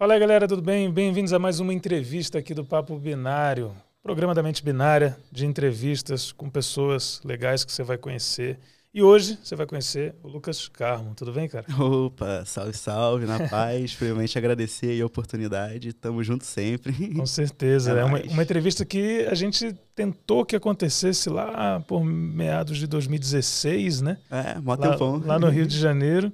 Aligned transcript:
Fala 0.00 0.14
aí, 0.14 0.20
galera, 0.20 0.48
tudo 0.48 0.62
bem? 0.62 0.90
Bem-vindos 0.90 1.30
a 1.34 1.38
mais 1.38 1.60
uma 1.60 1.74
entrevista 1.74 2.38
aqui 2.38 2.54
do 2.54 2.64
Papo 2.64 2.98
Binário, 2.98 3.70
programa 4.02 4.34
da 4.34 4.42
mente 4.42 4.64
binária 4.64 5.14
de 5.30 5.44
entrevistas 5.44 6.32
com 6.32 6.48
pessoas 6.48 7.20
legais 7.22 7.64
que 7.64 7.70
você 7.70 7.82
vai 7.82 7.98
conhecer. 7.98 8.58
E 8.94 9.02
hoje 9.02 9.38
você 9.42 9.54
vai 9.54 9.66
conhecer 9.66 10.14
o 10.22 10.28
Lucas 10.28 10.68
Carmo. 10.68 11.14
Tudo 11.14 11.34
bem, 11.34 11.46
cara? 11.46 11.66
Opa, 11.78 12.46
salve, 12.46 12.72
salve, 12.72 13.26
na 13.26 13.46
paz. 13.46 13.92
Primeiramente 13.92 14.38
agradecer 14.38 14.98
a 15.02 15.04
oportunidade. 15.04 15.92
Tamo 15.92 16.24
junto 16.24 16.46
sempre. 16.46 16.94
Com 17.12 17.26
certeza. 17.26 17.92
É, 17.92 18.00
é 18.00 18.04
uma, 18.04 18.22
uma, 18.22 18.42
entrevista 18.42 18.86
que 18.86 19.26
a 19.30 19.34
gente 19.34 19.74
tentou 19.94 20.46
que 20.46 20.56
acontecesse 20.56 21.28
lá 21.28 21.78
por 21.86 22.02
meados 22.02 22.78
de 22.78 22.86
2016, 22.86 24.00
né? 24.00 24.16
É, 24.30 24.58
mó 24.60 24.76
lá, 24.76 24.92
tempão. 24.92 25.22
Lá 25.22 25.38
no 25.38 25.50
Rio 25.50 25.66
de 25.66 25.76
Janeiro. 25.78 26.32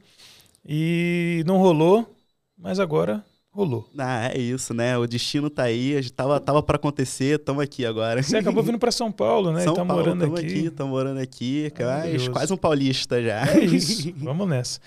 E 0.65 1.43
não 1.45 1.59
rolou, 1.59 2.09
mas 2.57 2.79
agora 2.79 3.25
rolou. 3.57 3.89
Ah, 3.97 4.29
é 4.29 4.39
isso, 4.39 4.75
né? 4.75 4.99
O 4.99 5.07
destino 5.07 5.49
tá 5.49 5.63
aí, 5.63 5.97
a 5.97 6.03
gente 6.03 6.13
tava, 6.13 6.39
tava 6.39 6.63
para 6.63 6.77
acontecer, 6.77 7.39
estamos 7.39 7.63
aqui 7.63 7.87
agora. 7.87 8.23
Você 8.23 8.37
acabou 8.37 8.63
vindo 8.63 8.79
para 8.79 8.93
São 8.93 9.11
Paulo, 9.11 9.51
né? 9.51 9.63
São 9.63 9.73
e 9.73 9.77
tá 9.77 9.85
Paulo, 9.85 10.03
morando 10.03 10.37
aqui. 10.37 10.47
aqui. 10.47 10.71
Tô 10.71 10.87
morando 10.87 11.19
aqui, 11.19 11.73
mas 11.79 12.29
quase 12.29 12.53
um 12.53 12.57
paulista 12.57 13.23
já. 13.23 13.47
É 13.47 13.65
isso, 13.65 14.13
vamos 14.19 14.47
nessa. 14.47 14.79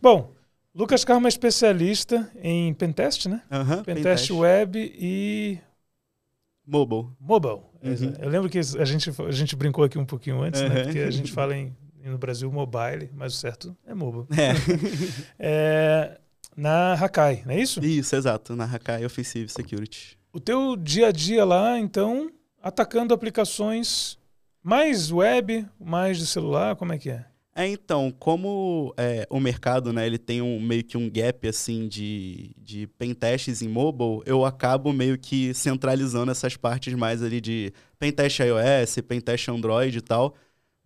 Bom, 0.00 0.32
Lucas 0.74 1.04
Carmo 1.04 1.26
é 1.26 1.28
especialista 1.28 2.30
em 2.42 2.72
pentest, 2.72 3.26
né? 3.26 3.42
Uhum, 3.50 3.82
pentest, 3.82 3.84
pentest 3.84 4.30
web 4.30 4.94
e... 4.98 5.58
Mobile. 6.66 7.08
Mobile. 7.20 7.60
Uhum. 7.82 8.14
Eu 8.18 8.30
lembro 8.30 8.48
que 8.48 8.58
a 8.58 8.84
gente, 8.84 9.10
a 9.22 9.30
gente 9.30 9.54
brincou 9.54 9.84
aqui 9.84 9.98
um 9.98 10.06
pouquinho 10.06 10.40
antes, 10.40 10.62
uhum. 10.62 10.68
né? 10.68 10.84
Porque 10.84 11.00
a 11.00 11.10
gente 11.10 11.30
fala 11.30 11.54
em, 11.54 11.76
no 12.02 12.16
Brasil 12.16 12.50
mobile, 12.50 13.10
mas 13.14 13.34
o 13.34 13.36
certo 13.36 13.76
é 13.86 13.94
mobile. 13.94 14.26
É. 14.32 14.52
é 15.38 16.20
na 16.56 16.94
Hakai, 16.94 17.42
não 17.44 17.52
é 17.52 17.60
isso? 17.60 17.84
Isso, 17.84 18.16
exato, 18.16 18.56
na 18.56 18.64
Hakai 18.64 19.04
Offensive 19.04 19.48
Security. 19.48 20.18
O 20.32 20.40
teu 20.40 20.76
dia 20.76 21.08
a 21.08 21.12
dia 21.12 21.44
lá, 21.44 21.78
então, 21.78 22.30
atacando 22.62 23.12
aplicações 23.12 24.18
mais 24.62 25.12
web, 25.12 25.66
mais 25.78 26.18
de 26.18 26.26
celular, 26.26 26.74
como 26.76 26.92
é 26.92 26.98
que 26.98 27.10
é? 27.10 27.26
É, 27.58 27.66
então, 27.66 28.12
como 28.18 28.92
é, 28.98 29.26
o 29.30 29.40
mercado, 29.40 29.90
né, 29.90 30.06
ele 30.06 30.18
tem 30.18 30.42
um, 30.42 30.60
meio 30.60 30.84
que 30.84 30.98
um 30.98 31.08
gap, 31.08 31.48
assim, 31.48 31.88
de, 31.88 32.50
de 32.58 32.86
pentests 32.86 33.62
em 33.62 33.68
mobile, 33.68 34.20
eu 34.26 34.44
acabo 34.44 34.92
meio 34.92 35.16
que 35.16 35.54
centralizando 35.54 36.30
essas 36.30 36.54
partes 36.54 36.92
mais 36.92 37.22
ali 37.22 37.40
de 37.40 37.72
pentest 37.98 38.40
iOS, 38.40 38.96
pentest 39.08 39.48
Android 39.48 39.96
e 39.96 40.02
tal, 40.02 40.34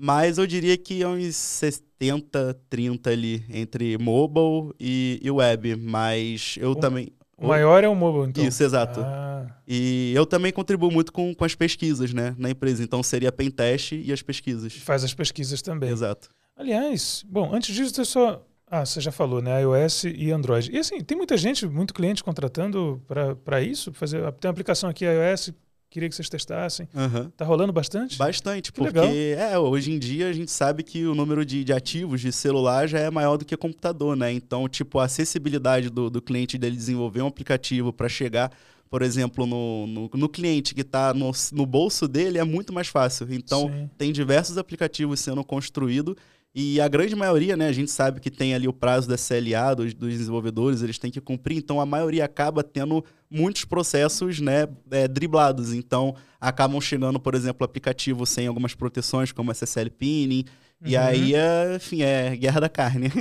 mas 0.03 0.39
eu 0.39 0.47
diria 0.47 0.79
que 0.79 1.03
é 1.03 1.07
uns 1.07 1.37
70, 1.37 2.59
30 2.71 3.11
ali 3.11 3.45
entre 3.51 3.99
mobile 3.99 4.75
e, 4.81 5.21
e 5.23 5.31
web. 5.31 5.77
Mas 5.77 6.57
eu 6.59 6.71
o, 6.71 6.75
também. 6.75 7.13
O 7.37 7.49
maior 7.49 7.85
é 7.85 7.89
o 7.89 7.95
mobile, 7.95 8.31
então. 8.31 8.43
Isso, 8.43 8.63
exato. 8.63 9.01
Ah. 9.01 9.47
E 9.69 10.15
eu 10.17 10.25
também 10.25 10.55
contribuo 10.55 10.91
muito 10.91 11.13
com, 11.13 11.35
com 11.35 11.45
as 11.45 11.55
pesquisas, 11.55 12.15
né, 12.15 12.35
na 12.39 12.49
empresa. 12.49 12.83
Então 12.83 13.03
seria 13.03 13.31
pentest 13.31 13.93
e 13.93 14.11
as 14.11 14.23
pesquisas. 14.23 14.73
Faz 14.73 15.05
as 15.05 15.13
pesquisas 15.13 15.61
também. 15.61 15.91
Exato. 15.91 16.31
Aliás, 16.57 17.23
bom, 17.29 17.55
antes 17.55 17.75
disso, 17.75 18.01
eu 18.01 18.05
só. 18.07 18.43
Ah, 18.67 18.87
você 18.87 19.03
já 19.03 19.13
falou, 19.13 19.43
né? 19.43 19.61
iOS 19.61 20.05
e 20.05 20.31
Android. 20.31 20.71
E 20.73 20.79
assim, 20.79 21.03
tem 21.03 21.19
muita 21.19 21.37
gente, 21.37 21.67
muito 21.67 21.93
cliente 21.93 22.25
contratando 22.25 23.03
para 23.45 23.61
isso? 23.61 23.93
Fazer, 23.93 24.21
tem 24.35 24.49
uma 24.49 24.53
aplicação 24.53 24.89
aqui 24.89 25.05
iOS 25.05 25.53
Queria 25.91 26.09
que 26.09 26.15
vocês 26.15 26.29
testassem. 26.29 26.89
Uhum. 26.95 27.31
Tá 27.31 27.45
rolando 27.45 27.73
bastante? 27.73 28.17
Bastante, 28.17 28.73
que 28.73 28.79
porque 28.79 29.35
é, 29.37 29.59
hoje 29.59 29.91
em 29.91 29.99
dia 29.99 30.29
a 30.29 30.33
gente 30.33 30.53
sabe 30.53 30.85
que 30.85 31.05
o 31.05 31.17
número 31.17 31.45
de, 31.45 31.65
de, 31.65 31.73
ativos 31.73 32.21
de 32.21 32.31
celular 32.31 32.89
já 32.89 33.01
é 33.01 33.11
maior 33.11 33.37
do 33.37 33.45
que 33.45 33.57
computador, 33.57 34.17
né? 34.17 34.33
Então, 34.33 34.69
tipo, 34.69 35.01
a 35.01 35.07
acessibilidade 35.07 35.91
do, 35.91 36.09
do 36.09 36.23
cliente 36.23 36.57
dele 36.57 36.77
desenvolver 36.77 37.23
um 37.23 37.27
aplicativo 37.27 37.93
para 37.93 38.09
chegar, 38.09 38.53
por 38.89 39.03
exemplo, 39.03 39.45
no, 39.47 39.89
no, 39.89 40.11
no 40.15 40.29
cliente 40.29 40.77
que 40.77 40.83
está 40.83 41.13
no, 41.13 41.33
no 41.51 41.67
bolso 41.67 42.07
dele 42.07 42.39
é 42.39 42.45
muito 42.45 42.73
mais 42.73 42.87
fácil. 42.87 43.27
Então, 43.29 43.67
Sim. 43.67 43.91
tem 43.99 44.13
diversos 44.13 44.59
aplicativos 44.59 45.19
sendo 45.19 45.43
construídos 45.43 46.15
e 46.53 46.81
a 46.81 46.89
grande 46.89 47.15
maioria, 47.15 47.57
né, 47.57 47.69
a 47.69 47.73
gente 47.73 47.93
sabe 47.93 48.21
que 48.21 48.31
tem 48.31 48.55
ali 48.55 48.67
o 48.67 48.73
prazo 48.73 49.09
da 49.09 49.17
CLA 49.17 49.75
dos, 49.75 49.95
dos 49.95 50.11
desenvolvedores, 50.11 50.83
eles 50.83 50.99
têm 50.99 51.11
que 51.11 51.21
cumprir, 51.21 51.59
então 51.59 51.81
a 51.81 51.87
maioria 51.87 52.25
acaba 52.25 52.65
tendo 52.65 53.05
muitos 53.31 53.65
processos 53.65 54.41
né, 54.41 54.67
é, 54.91 55.07
driblados. 55.07 55.73
Então, 55.73 56.17
acabam 56.41 56.81
chegando, 56.81 57.21
por 57.21 57.37
exemplo, 57.37 57.65
aplicativo 57.65 58.27
sem 58.27 58.49
algumas 58.49 58.75
proteções, 58.75 59.31
como 59.31 59.53
SSL 59.53 59.91
Pinning, 59.91 60.45
uhum. 60.81 60.89
e 60.89 60.97
aí, 60.97 61.35
é, 61.37 61.77
enfim, 61.77 62.03
é 62.03 62.35
guerra 62.35 62.63
da 62.63 62.69
carne. 62.69 63.13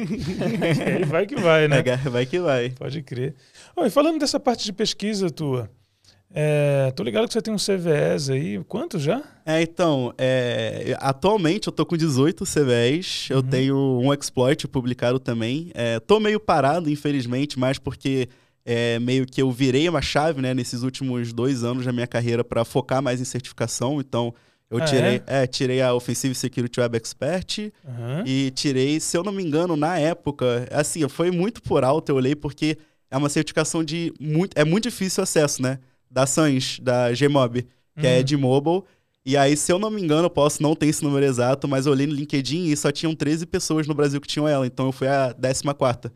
vai 1.08 1.28
que 1.28 1.36
vai, 1.36 1.68
né? 1.68 1.84
É, 1.86 1.98
vai 2.10 2.26
que 2.26 2.40
vai. 2.40 2.72
Pode 2.72 3.04
crer. 3.04 3.36
Oh, 3.76 3.86
e 3.86 3.92
falando 3.92 4.18
dessa 4.18 4.40
parte 4.40 4.66
de 4.66 4.74
pesquisa 4.74 5.30
tua, 5.30 5.70
é, 6.32 6.92
tô 6.96 7.02
ligado 7.02 7.28
que 7.28 7.34
você 7.34 7.42
tem 7.42 7.54
um 7.54 7.58
CVEs 7.58 8.30
aí. 8.30 8.64
Quantos 8.68 9.02
já? 9.02 9.24
É, 9.46 9.62
então, 9.62 10.14
é, 10.18 10.96
atualmente 11.00 11.68
eu 11.68 11.74
tô 11.74 11.86
com 11.86 11.98
18 11.98 12.44
CVEs. 12.44 13.30
Uhum. 13.30 13.38
Eu 13.38 13.44
tenho 13.44 14.00
um 14.02 14.14
exploit 14.14 14.68
publicado 14.68 15.20
também. 15.20 15.72
É, 15.74 16.00
tô 16.00 16.20
meio 16.20 16.40
parado, 16.40 16.90
infelizmente, 16.90 17.58
mas 17.58 17.80
porque 17.80 18.30
é, 18.64 19.00
meio 19.00 19.26
que 19.26 19.42
eu 19.42 19.52
virei 19.52 19.90
uma 19.90 20.02
chave, 20.02 20.42
né, 20.42 20.54
nesses 20.54 20.84
últimos 20.84 21.34
dois 21.34 21.64
anos 21.64 21.86
da 21.86 21.92
minha 21.92 22.08
carreira 22.08 22.44
para 22.44 22.64
focar 22.64 23.02
mais 23.02 23.20
em 23.20 23.26
certificação. 23.26 24.00
Então, 24.00 24.32
eu 24.70 24.78
ah, 24.78 24.86
tirei, 24.86 25.24
é? 25.26 25.44
é? 25.44 25.48
tirei 25.48 25.82
a 25.82 25.96
Offensive 25.96 26.36
Security 26.36 26.80
Web 26.80 26.96
Expert 26.96 27.72
uhum. 27.84 28.24
e 28.24 28.52
tirei, 28.52 29.00
se 29.00 29.18
eu 29.18 29.24
não 29.24 29.32
me 29.32 29.44
engano, 29.44 29.76
na 29.76 29.98
época, 29.98 30.68
assim, 30.72 31.08
foi 31.10 31.32
muito 31.32 31.60
por 31.64 31.84
alto, 31.84 32.10
eu 32.10 32.16
olhei 32.18 32.36
porque 32.36 32.78
é 33.10 33.18
uma 33.18 33.30
certificação 33.30 33.84
de 33.84 34.14
muito, 34.20 34.56
é 34.56 34.64
muito 34.64 34.84
difícil 34.84 35.24
acesso, 35.24 35.64
né? 35.64 35.80
Da 36.10 36.26
Sans, 36.26 36.80
da 36.80 37.12
Gmob, 37.12 37.62
que 37.98 38.08
é 38.08 38.14
uhum. 38.14 38.20
é 38.20 38.24
de 38.24 38.38
mobile. 38.38 38.84
E 39.26 39.38
aí, 39.38 39.56
se 39.56 39.72
eu 39.72 39.78
não 39.78 39.92
me 39.92 40.02
engano, 40.02 40.26
eu 40.26 40.30
posso 40.30 40.64
não 40.64 40.76
ter 40.76 40.88
esse 40.88 41.04
número 41.04 41.26
exato, 41.26 41.68
mas 41.68 41.86
eu 41.86 41.92
olhei 41.92 42.08
no 42.08 42.14
LinkedIn 42.14 42.66
e 42.66 42.76
só 42.76 42.92
tinham 42.92 43.14
13 43.14 43.46
pessoas 43.46 43.86
no 43.86 43.94
Brasil 43.94 44.20
que 44.20 44.28
tinham 44.28 44.48
ela. 44.48 44.66
Então 44.66 44.88
eu 44.88 44.92
fui 44.92 45.08
a 45.08 45.34
14. 45.34 46.12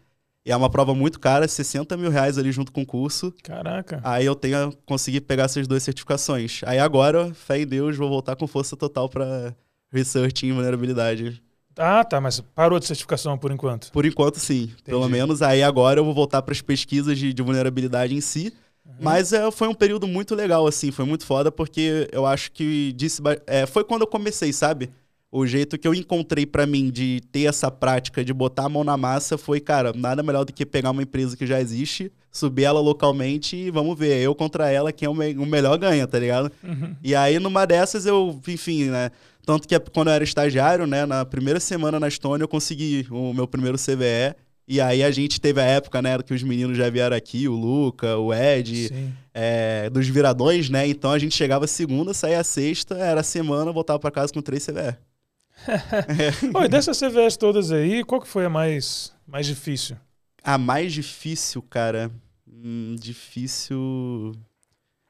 E 0.45 0.51
é 0.51 0.57
uma 0.57 0.69
prova 0.69 0.93
muito 0.93 1.19
cara, 1.19 1.47
60 1.47 1.95
mil 1.95 2.09
reais 2.09 2.37
ali 2.37 2.51
junto 2.51 2.71
com 2.71 2.81
o 2.81 2.85
curso. 2.85 3.33
Caraca. 3.43 4.01
Aí 4.03 4.25
eu 4.25 4.35
tenho 4.35 4.73
consegui 4.85 5.21
pegar 5.21 5.43
essas 5.43 5.67
duas 5.67 5.83
certificações. 5.83 6.61
Aí 6.65 6.79
agora, 6.79 7.33
fé 7.33 7.59
em 7.59 7.67
Deus, 7.67 7.95
vou 7.95 8.09
voltar 8.09 8.35
com 8.35 8.45
força 8.45 8.75
total 8.75 9.07
para 9.07 9.55
research 9.91 10.45
em 10.45 10.51
vulnerabilidade. 10.51 11.41
Ah, 11.77 12.03
tá, 12.03 12.19
mas 12.19 12.39
parou 12.39 12.79
de 12.79 12.85
certificação 12.85 13.37
por 13.37 13.51
enquanto? 13.51 13.91
Por 13.91 14.05
enquanto, 14.05 14.37
sim. 14.37 14.63
Entendi. 14.63 14.83
Pelo 14.83 15.07
menos 15.07 15.41
aí 15.41 15.63
agora 15.63 15.99
eu 15.99 16.05
vou 16.05 16.13
voltar 16.13 16.41
para 16.41 16.51
as 16.51 16.61
pesquisas 16.61 17.17
de, 17.17 17.33
de 17.33 17.41
vulnerabilidade 17.41 18.13
em 18.13 18.21
si. 18.21 18.53
Uhum. 18.85 18.93
Mas 18.99 19.31
é, 19.33 19.49
foi 19.51 19.67
um 19.67 19.73
período 19.73 20.07
muito 20.07 20.35
legal, 20.35 20.67
assim, 20.67 20.91
foi 20.91 21.05
muito 21.05 21.25
foda, 21.25 21.51
porque 21.51 22.07
eu 22.11 22.25
acho 22.25 22.51
que 22.51 22.91
disse, 22.93 23.21
é, 23.47 23.65
foi 23.65 23.83
quando 23.83 24.01
eu 24.01 24.07
comecei, 24.07 24.51
sabe? 24.51 24.89
O 25.31 25.47
jeito 25.47 25.79
que 25.79 25.87
eu 25.87 25.95
encontrei 25.95 26.45
para 26.45 26.67
mim 26.67 26.91
de 26.91 27.19
ter 27.31 27.45
essa 27.45 27.71
prática 27.71 28.23
de 28.23 28.31
botar 28.31 28.65
a 28.65 28.69
mão 28.69 28.83
na 28.83 28.95
massa 28.95 29.35
foi, 29.35 29.59
cara, 29.59 29.91
nada 29.95 30.21
melhor 30.21 30.45
do 30.45 30.53
que 30.53 30.63
pegar 30.63 30.91
uma 30.91 31.01
empresa 31.01 31.35
que 31.35 31.47
já 31.47 31.59
existe, 31.59 32.11
subir 32.31 32.65
ela 32.65 32.79
localmente 32.79 33.55
e 33.55 33.71
vamos 33.71 33.97
ver, 33.97 34.21
eu 34.21 34.35
contra 34.35 34.69
ela, 34.69 34.91
quem 34.91 35.07
é 35.07 35.09
o, 35.09 35.13
me 35.15 35.33
o 35.33 35.45
melhor 35.45 35.75
ganha, 35.77 36.05
tá 36.05 36.19
ligado? 36.19 36.51
Uhum. 36.63 36.95
E 37.01 37.15
aí, 37.15 37.39
numa 37.39 37.65
dessas, 37.65 38.05
eu, 38.05 38.39
enfim, 38.47 38.85
né? 38.85 39.09
Tanto 39.45 39.67
que 39.67 39.77
quando 39.79 40.09
eu 40.09 40.13
era 40.13 40.23
estagiário, 40.23 40.85
né, 40.85 41.05
na 41.05 41.25
primeira 41.25 41.59
semana 41.59 41.99
na 41.99 42.07
Estônia, 42.07 42.43
eu 42.43 42.47
consegui 42.47 43.05
o 43.09 43.33
meu 43.33 43.47
primeiro 43.47 43.77
CVE. 43.77 44.35
E 44.67 44.79
aí 44.79 45.03
a 45.03 45.11
gente 45.11 45.41
teve 45.41 45.59
a 45.59 45.65
época, 45.65 46.01
né, 46.01 46.17
que 46.19 46.33
os 46.33 46.41
meninos 46.41 46.77
já 46.77 46.89
vieram 46.89 47.15
aqui, 47.15 47.47
o 47.47 47.53
Luca, 47.53 48.17
o 48.17 48.33
Ed, 48.33 48.89
é, 49.33 49.89
dos 49.89 50.07
viradões, 50.07 50.69
né? 50.69 50.87
Então 50.87 51.11
a 51.11 51.19
gente 51.19 51.35
chegava 51.35 51.67
segunda, 51.67 52.13
saía 52.13 52.43
sexta, 52.43 52.95
era 52.95 53.23
semana, 53.23 53.71
voltava 53.71 53.99
para 53.99 54.11
casa 54.11 54.31
com 54.31 54.41
três 54.41 54.65
CVE. 54.65 54.95
é. 55.67 56.57
Oi, 56.57 56.67
dessas 56.69 56.99
CVEs 56.99 57.37
todas 57.37 57.71
aí, 57.71 58.03
qual 58.03 58.21
que 58.21 58.27
foi 58.27 58.45
a 58.45 58.49
mais, 58.49 59.13
mais 59.27 59.45
difícil? 59.45 59.97
A 60.43 60.57
mais 60.57 60.93
difícil, 60.93 61.61
cara. 61.61 62.11
Hum, 62.47 62.95
difícil. 62.99 64.33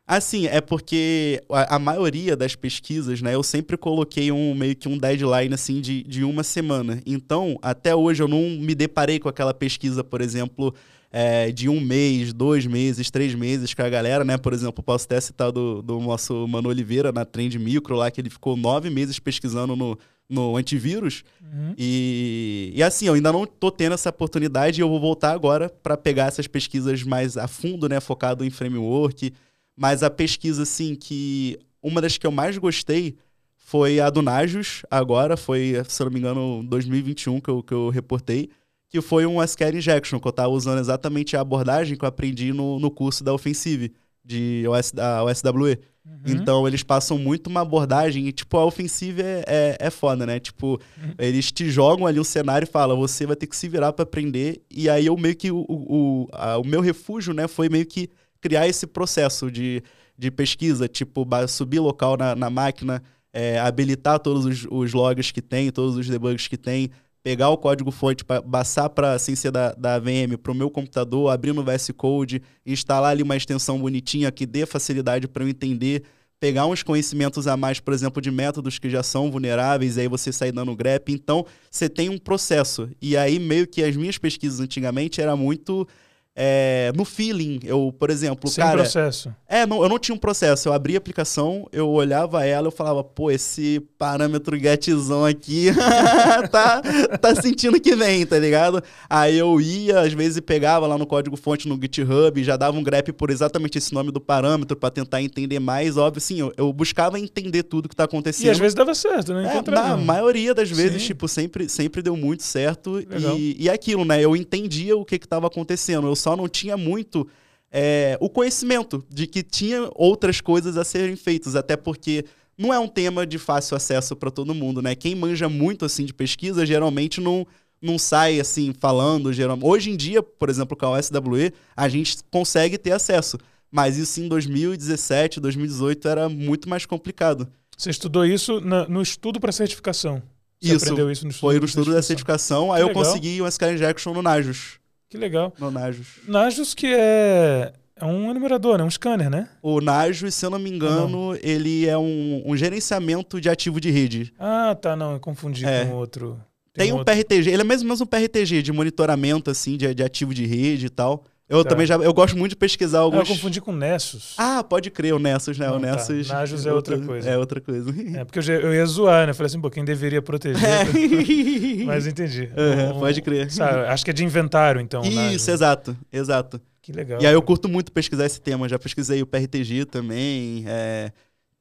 Assim, 0.06 0.48
é 0.48 0.60
porque 0.60 1.42
a, 1.50 1.76
a, 1.76 1.80
maioria 1.80 2.36
das 2.36 2.56
pesquisas, 2.56 3.22
né, 3.22 3.36
eu 3.36 3.42
sempre 3.42 3.78
coloquei 3.78 4.34
um 4.34 4.54
meio 4.54 4.76
que 4.76 4.90
um 4.90 4.98
deadline 4.98 5.54
assim 5.54 5.80
de, 5.80 6.04
de 6.04 6.26
uma 6.26 6.44
semana. 6.44 7.02
Então, 7.06 7.58
até 7.62 7.96
hoje 7.96 8.22
eu 8.22 8.28
não 8.28 8.42
me 8.60 8.76
deparei 8.76 9.18
com 9.18 9.30
aquela 9.30 9.54
pesquisa, 9.54 10.04
por 10.04 10.20
exemplo, 10.20 10.76
é, 11.10 11.52
de 11.54 11.70
um 11.70 11.80
mês, 11.80 12.34
dois 12.34 12.66
meses, 12.66 13.10
três 13.10 13.34
meses 13.34 13.74
com 13.74 13.82
a 13.82 13.90
galera, 13.90 14.26
né? 14.26 14.38
Por 14.38 14.52
exemplo, 14.52 14.84
posso 14.84 15.06
até 15.06 15.22
citar 15.22 15.54
do, 15.54 15.82
do 15.82 15.98
nosso 16.02 16.46
Mano 16.50 16.68
Oliveira 16.68 17.14
na 17.14 17.24
Trend 17.24 17.58
Micro 17.58 17.96
lá, 17.96 18.12
que 18.12 18.20
ele 18.20 18.30
ficou 18.30 18.58
nove 18.58 18.90
meses 18.90 19.20
pesquisando 19.20 19.74
no, 19.74 19.98
no 20.28 20.58
antivírus. 20.58 21.24
Uhum. 21.42 21.76
E, 21.78 22.74
e 22.76 22.84
assim, 22.84 23.06
eu 23.06 23.14
ainda 23.14 23.32
não 23.32 23.46
tô 23.46 23.72
tendo 23.72 23.94
essa 23.94 24.10
oportunidade 24.10 24.82
e 24.82 24.84
eu 24.84 24.90
vou 24.90 25.00
voltar 25.00 25.32
agora 25.32 25.70
para 25.70 25.96
pegar 25.96 26.26
essas 26.26 26.48
pesquisas 26.48 27.04
mais 27.04 27.38
a 27.38 27.48
fundo, 27.48 27.88
né? 27.88 28.02
Focado 28.02 28.44
em 28.44 28.50
framework 28.50 29.32
mas 29.76 30.04
a 30.04 30.10
pesquisa, 30.10 30.64
assim, 30.64 30.96
que 30.96 31.58
uma 31.82 32.02
das 32.02 32.18
que 32.18 32.26
eu 32.26 32.32
mais 32.32 32.58
gostei 32.58 33.16
foi 33.58 34.00
a 34.00 34.10
do 34.10 34.22
Najus, 34.22 34.84
agora, 34.90 35.36
foi, 35.36 35.74
se 35.88 36.02
eu 36.02 36.06
não 36.06 36.14
me 36.14 36.20
engano, 36.20 36.64
2021 36.64 37.40
que 37.40 37.50
eu, 37.50 37.64
que 37.64 37.74
eu 37.74 37.90
reportei, 37.90 38.50
que 38.90 39.02
foi 39.02 39.26
um 39.26 39.42
SQL 39.42 39.78
Injection, 39.78 40.20
que 40.20 40.28
eu 40.28 40.30
estava 40.30 40.50
usando 40.50 40.80
exatamente 40.80 41.36
a 41.36 41.42
abordagem 41.42 41.98
que 41.98 42.06
eu 42.06 42.10
aprendi 42.10 42.54
no, 42.54 42.80
no 42.80 42.92
curso 42.92 43.24
da 43.24 43.34
Offensive, 43.34 43.92
de 44.24 44.64
OS, 44.68 44.92
da 44.92 45.24
OSWE. 45.24 45.80
Uhum. 46.06 46.22
Então, 46.28 46.68
eles 46.68 46.84
passam 46.84 47.18
muito 47.18 47.48
uma 47.48 47.62
abordagem 47.62 48.28
e, 48.28 48.32
tipo, 48.32 48.56
a 48.58 48.66
Offensive 48.66 49.22
é, 49.22 49.44
é, 49.48 49.78
é 49.80 49.90
foda, 49.90 50.26
né? 50.26 50.40
Tipo, 50.40 50.80
uhum. 51.02 51.14
eles 51.18 51.52
te 51.52 51.70
jogam 51.70 52.06
ali 52.06 52.20
um 52.20 52.24
cenário 52.24 52.66
e 52.66 52.70
falam, 52.70 52.98
você 52.98 53.26
vai 53.26 53.36
ter 53.36 53.48
que 53.48 53.56
se 53.56 53.68
virar 53.68 53.94
para 53.94 54.04
aprender. 54.04 54.62
E 54.70 54.90
aí, 54.90 55.08
eu 55.08 55.18
meio 55.18 55.36
que, 55.36 55.52
o, 55.52 55.66
o, 55.68 56.28
a, 56.32 56.58
o 56.58 56.64
meu 56.64 56.82
refúgio, 56.82 57.34
né, 57.34 57.48
foi 57.48 57.70
meio 57.70 57.86
que 57.86 58.10
criar 58.44 58.68
esse 58.68 58.86
processo 58.86 59.50
de, 59.50 59.82
de 60.18 60.30
pesquisa, 60.30 60.86
tipo, 60.86 61.26
subir 61.48 61.80
local 61.80 62.18
na, 62.18 62.36
na 62.36 62.50
máquina, 62.50 63.02
é, 63.32 63.58
habilitar 63.58 64.20
todos 64.20 64.46
os, 64.46 64.68
os 64.70 64.94
logs 64.94 65.32
que 65.32 65.42
tem, 65.42 65.72
todos 65.72 65.96
os 65.96 66.06
debugs 66.06 66.50
que 66.50 66.58
tem, 66.58 66.92
pegar 67.24 67.50
o 67.50 67.58
código-fonte, 67.58 68.26
passar 68.26 68.90
para 68.90 69.14
a 69.14 69.20
ciência 69.20 69.50
da, 69.50 69.72
da 69.72 69.98
VM 69.98 70.36
para 70.42 70.52
o 70.52 70.56
meu 70.56 70.70
computador, 70.70 71.32
abrir 71.32 71.54
no 71.54 71.64
VS 71.64 71.92
Code, 71.96 72.42
instalar 72.66 73.12
ali 73.12 73.24
uma 73.24 73.38
extensão 73.38 73.80
bonitinha 73.80 74.30
que 74.30 74.46
dê 74.46 74.66
facilidade 74.66 75.26
para 75.26 75.46
eu 75.46 75.48
entender, 75.48 76.04
pegar 76.38 76.66
uns 76.66 76.84
conhecimentos 76.84 77.48
a 77.48 77.56
mais, 77.56 77.80
por 77.80 77.94
exemplo, 77.94 78.22
de 78.22 78.30
métodos 78.30 78.78
que 78.78 78.90
já 78.90 79.02
são 79.02 79.32
vulneráveis, 79.32 79.96
e 79.96 80.02
aí 80.02 80.10
você 80.10 80.34
sair 80.34 80.52
dando 80.52 80.76
grep. 80.76 81.14
Então, 81.14 81.46
você 81.72 81.88
tem 81.88 82.10
um 82.10 82.18
processo. 82.18 82.90
E 83.02 83.16
aí, 83.16 83.40
meio 83.40 83.66
que 83.66 83.82
as 83.82 83.96
minhas 83.96 84.18
pesquisas 84.18 84.60
antigamente 84.60 85.22
era 85.22 85.34
muito 85.38 85.88
é, 86.36 86.92
no 86.96 87.06
feeling. 87.06 87.60
Eu, 87.64 87.94
por 87.98 88.10
exemplo, 88.10 88.50
Sem 88.50 88.64
cara. 88.64 88.78
processo. 88.78 89.34
É, 89.48 89.66
não, 89.66 89.84
eu 89.84 89.90
não 89.90 90.00
tinha 90.00 90.16
um 90.16 90.18
processo. 90.18 90.68
Eu 90.68 90.74
abria 90.74 90.98
a 90.98 91.00
aplicação, 91.00 91.68
eu 91.72 91.90
olhava 91.90 92.46
ela, 92.46 92.68
eu 92.68 92.72
falava, 92.72 93.04
pô, 93.04 93.30
esse 93.30 93.80
parâmetro 93.98 94.58
getzão 94.58 95.26
aqui 95.26 95.68
tá, 96.52 96.82
tá 97.20 97.36
sentindo 97.36 97.80
que 97.80 97.96
vem, 97.96 98.26
tá 98.26 98.40
ligado? 98.40 98.82
Aí 99.10 99.38
eu 99.38 99.62
ia, 99.62 100.00
às 100.00 100.14
vezes, 100.14 100.40
pegava 100.40 100.88
lá 100.88 100.98
no 100.98 101.06
código-fonte 101.06 101.68
no 101.68 101.80
GitHub, 101.80 102.44
já 102.44 102.58
dava 102.58 102.78
um 102.78 102.84
grep 102.84 103.12
por 103.14 103.30
exatamente 103.30 103.78
esse 103.78 103.94
nome 103.94 104.12
do 104.12 104.20
parâmetro 104.20 104.76
para 104.76 104.90
tentar 104.90 105.22
entender 105.22 105.60
mais. 105.60 105.98
Óbvio, 105.98 106.22
sim, 106.22 106.40
eu, 106.40 106.52
eu, 106.58 106.74
buscava 106.74 107.20
entender 107.20 107.64
tudo 107.64 107.88
que 107.88 107.96
tá 107.96 108.06
acontecendo. 108.06 108.48
E 108.48 108.50
às 108.50 108.58
vezes 108.58 108.74
dava 108.74 108.96
certo, 108.96 109.34
né? 109.34 109.54
É, 109.56 109.72
na 109.72 109.98
maioria 109.98 110.54
das 110.54 110.70
vezes, 110.70 111.02
sim. 111.02 111.08
tipo, 111.10 111.28
sempre, 111.28 111.70
sempre 111.70 112.02
deu 112.02 112.18
muito 112.18 112.44
certo. 112.44 113.00
E, 113.00 113.64
e 113.64 113.70
aquilo, 113.70 114.04
né? 114.04 114.20
Eu 114.20 114.36
entendia 114.36 114.98
o 114.98 115.06
que 115.06 115.20
que 115.20 115.28
tava 115.28 115.48
acontecendo. 115.48 116.08
Eu 116.08 116.16
só 116.24 116.36
não 116.36 116.48
tinha 116.48 116.78
muito 116.78 117.28
é, 117.72 118.18
o 118.22 118.30
conhecimento 118.30 119.04
de 119.10 119.28
que 119.28 119.44
tinha 119.44 119.90
outras 119.96 120.40
coisas 120.40 120.78
a 120.78 120.84
serem 120.84 121.16
feitas, 121.16 121.56
até 121.56 121.76
porque 121.76 122.24
não 122.58 122.74
é 122.74 122.80
um 122.80 122.88
tema 122.88 123.26
de 123.26 123.38
fácil 123.38 123.76
acesso 123.76 124.16
para 124.16 124.32
todo 124.32 124.54
mundo, 124.54 124.82
né? 124.82 124.96
Quem 124.96 125.16
manja 125.16 125.50
muito 125.50 125.84
assim 125.84 126.06
de 126.06 126.14
pesquisa 126.14 126.66
geralmente 126.66 127.20
não 127.20 127.46
não 127.82 128.00
sai 128.00 128.40
assim 128.40 128.74
falando, 128.80 129.34
geralmente. 129.34 129.66
Hoje 129.66 129.90
em 129.90 129.98
dia, 129.98 130.24
por 130.24 130.50
exemplo, 130.50 130.78
com 130.78 130.86
a 130.86 130.92
OSWE, 130.92 131.52
a 131.76 131.90
gente 131.90 132.20
consegue 132.32 132.78
ter 132.78 132.94
acesso, 132.94 133.38
mas 133.70 133.98
isso 133.98 134.22
em 134.22 134.30
2017, 134.30 135.42
2018 135.42 136.08
era 136.08 136.30
muito 136.30 136.70
mais 136.70 136.86
complicado. 136.86 137.46
Você 137.78 137.90
estudou 137.90 138.26
isso 138.26 138.62
na, 138.62 138.88
no 138.88 139.02
estudo 139.02 139.38
para 139.38 139.52
certificação? 139.52 140.24
Você 140.62 140.76
isso, 140.76 140.86
aprendeu 140.86 141.12
isso 141.12 141.26
no 141.26 141.32
estudo 141.32 141.42
foi 141.42 141.60
no 141.60 141.66
estudo 141.66 141.92
da 141.92 142.02
certificação. 142.02 142.72
Aí 142.72 142.82
eu 142.82 142.94
consegui 142.94 143.42
um 143.42 143.48
SQL 143.48 143.74
Injection 143.74 144.14
no 144.14 144.22
Najos. 144.22 144.80
Que 145.14 145.18
legal. 145.20 145.54
No 145.60 145.70
Najos. 145.70 146.08
Najos 146.28 146.74
que 146.74 146.88
é, 146.88 147.72
é 147.96 148.04
um 148.04 148.32
enumerador, 148.32 148.80
né? 148.80 148.84
Um 148.84 148.90
scanner, 148.90 149.30
né? 149.30 149.48
O 149.62 149.80
Najos, 149.80 150.34
se 150.34 150.44
eu 150.44 150.50
não 150.50 150.58
me 150.58 150.72
engano, 150.72 151.34
não. 151.34 151.40
ele 151.44 151.88
é 151.88 151.96
um, 151.96 152.42
um, 152.44 152.58
gerenciamento 152.58 153.40
de 153.40 153.48
ativo 153.48 153.80
de 153.80 153.92
rede. 153.92 154.34
Ah, 154.40 154.74
tá. 154.74 154.96
Não, 154.96 155.14
eu 155.14 155.20
confundi 155.20 155.68
é. 155.68 155.86
com 155.86 155.92
outro. 155.92 156.42
Tem, 156.74 156.86
Tem 156.86 156.94
um, 156.94 156.98
outro. 156.98 157.14
PRTG. 157.14 157.52
Ele 157.52 157.62
é 157.62 157.64
mesmo, 157.64 157.88
mesmo 157.88 158.06
um 158.06 158.08
PRTG 158.08 158.64
de 158.64 158.72
monitoramento, 158.72 159.52
assim, 159.52 159.78
de, 159.78 159.94
de 159.94 160.02
ativo 160.02 160.34
de 160.34 160.48
rede 160.48 160.88
e 160.88 160.90
tal. 160.90 161.24
Eu 161.50 161.64
tá. 161.64 161.72
também 161.72 161.86
já. 161.86 161.96
Eu 161.96 162.14
gosto 162.14 162.38
muito 162.38 162.52
de 162.52 162.56
pesquisar 162.56 163.00
alguns. 163.00 163.20
Ah, 163.20 163.24
eu 163.24 163.28
confundi 163.28 163.60
com 163.60 163.74
Nessus. 163.74 164.34
Ah, 164.38 164.64
pode 164.64 164.90
crer, 164.90 165.14
o 165.14 165.20
Nessus, 165.20 165.58
né? 165.58 165.68
Não, 165.68 165.78
o 165.78 165.80
tá. 165.80 165.92
Nessus. 165.92 166.28
Tá. 166.28 166.36
Najos 166.36 166.66
é 166.66 166.74
outra, 166.74 167.00
coisa. 167.00 167.30
É 167.30 167.38
outra 167.38 167.60
coisa. 167.60 167.94
É, 168.18 168.24
porque 168.26 168.40
eu, 168.40 168.44
já, 168.44 168.54
eu 168.54 168.74
ia 168.74 168.86
zoar, 168.86 169.28
né? 169.28 169.34
Falei 169.34 169.48
assim, 169.48 169.60
pô, 169.60 169.70
quem 169.70 169.84
deveria 169.84 170.22
proteger. 170.22 170.64
É. 170.64 171.84
Mas 171.86 172.08
entendi. 172.08 172.50
Uhum, 172.56 172.98
um, 172.98 173.00
pode 173.00 173.22
crer. 173.22 173.52
Sabe, 173.52 173.80
acho 173.88 174.06
que 174.06 174.12
é 174.12 174.14
de 174.14 174.24
inventário, 174.24 174.80
então. 174.80 175.02
Isso, 175.02 175.16
Najos. 175.16 175.48
exato, 175.48 175.98
exato. 176.12 176.62
Que 176.82 176.92
legal. 176.92 177.22
E 177.22 177.28
aí 177.28 177.34
eu 177.34 177.42
curto 177.42 177.70
muito 177.70 177.92
pesquisar 177.92 178.26
esse 178.26 178.42
tema. 178.42 178.68
Já 178.68 178.80
pesquisei 178.80 179.22
o 179.22 179.26
PRTG 179.26 179.86
também. 179.86 180.64
É, 180.68 181.12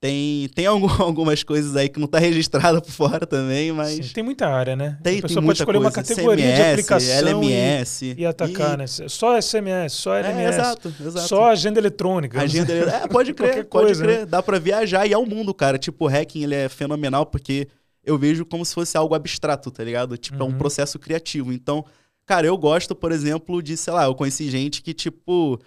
tem, 0.02 0.48
tem 0.48 0.66
algumas 0.98 1.44
coisas 1.44 1.76
aí 1.76 1.88
que 1.88 2.00
não 2.00 2.06
está 2.06 2.18
registrada 2.18 2.80
por 2.80 2.90
fora 2.90 3.24
também, 3.24 3.70
mas. 3.70 4.06
Sim, 4.06 4.12
tem 4.12 4.24
muita 4.24 4.48
área, 4.48 4.74
né? 4.74 4.98
Tem, 5.00 5.20
a 5.20 5.22
pessoa 5.22 5.40
tem 5.40 5.46
pode 5.46 5.58
escolher 5.60 5.78
coisa. 5.78 5.88
uma 5.88 5.92
categoria 5.92 6.44
CMS, 6.44 6.56
de 6.56 6.70
aplicação 6.70 7.16
LMS, 7.18 8.04
e, 8.06 8.14
e 8.20 8.26
atacar, 8.26 8.74
e... 8.74 8.76
né? 8.78 8.86
Só 8.88 9.40
SMS, 9.40 9.92
só 9.92 10.14
LMS. 10.16 10.40
É, 10.40 10.48
exato, 10.48 10.94
exato. 11.00 11.28
Só 11.28 11.44
agenda 11.48 11.78
eletrônica. 11.78 12.40
Agenda 12.40 12.72
eletrônica. 12.72 13.04
É, 13.04 13.06
pode 13.06 13.32
crer, 13.32 13.64
pode 13.66 13.68
coisa, 13.68 14.02
crer. 14.02 14.18
Né? 14.18 14.26
Dá 14.26 14.42
para 14.42 14.58
viajar 14.58 15.06
e 15.06 15.12
é 15.12 15.18
o 15.18 15.24
mundo, 15.24 15.54
cara. 15.54 15.78
Tipo, 15.78 16.06
o 16.06 16.08
hacking 16.08 16.42
ele 16.42 16.56
é 16.56 16.68
fenomenal 16.68 17.24
porque 17.24 17.68
eu 18.04 18.18
vejo 18.18 18.44
como 18.44 18.64
se 18.64 18.74
fosse 18.74 18.96
algo 18.96 19.14
abstrato, 19.14 19.70
tá 19.70 19.84
ligado? 19.84 20.16
Tipo, 20.16 20.38
uhum. 20.38 20.42
é 20.42 20.44
um 20.46 20.52
uhum. 20.52 20.58
processo 20.58 20.98
criativo. 20.98 21.52
Então, 21.52 21.84
cara, 22.26 22.44
eu 22.44 22.58
gosto, 22.58 22.92
por 22.92 23.12
exemplo, 23.12 23.62
de, 23.62 23.76
sei 23.76 23.92
lá, 23.92 24.06
eu 24.06 24.16
conheci 24.16 24.50
gente 24.50 24.82
que, 24.82 24.92
tipo 24.92 25.60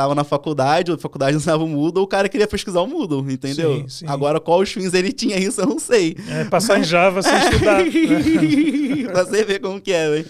tava 0.00 0.14
na 0.14 0.24
faculdade, 0.24 0.90
a 0.90 0.96
faculdade 0.96 1.36
usava 1.36 1.62
o 1.62 1.68
Moodle, 1.68 2.02
o 2.02 2.06
cara 2.06 2.26
queria 2.26 2.46
pesquisar 2.46 2.80
o 2.80 2.86
Moodle, 2.86 3.30
entendeu? 3.30 3.80
Sim, 3.80 3.88
sim. 3.88 4.06
Agora, 4.08 4.40
qual 4.40 4.60
os 4.60 4.72
fins 4.72 4.94
ele 4.94 5.12
tinha 5.12 5.38
isso, 5.38 5.60
eu 5.60 5.66
não 5.66 5.78
sei. 5.78 6.16
É, 6.26 6.44
passar 6.44 6.78
Mas... 6.78 6.86
em 6.86 6.90
Java 6.90 7.20
sem 7.22 7.36
estudar. 7.36 7.84
pra 9.12 9.24
você 9.24 9.44
ver 9.44 9.60
como 9.60 9.78
que 9.78 9.92
é, 9.92 10.08
velho. 10.08 10.26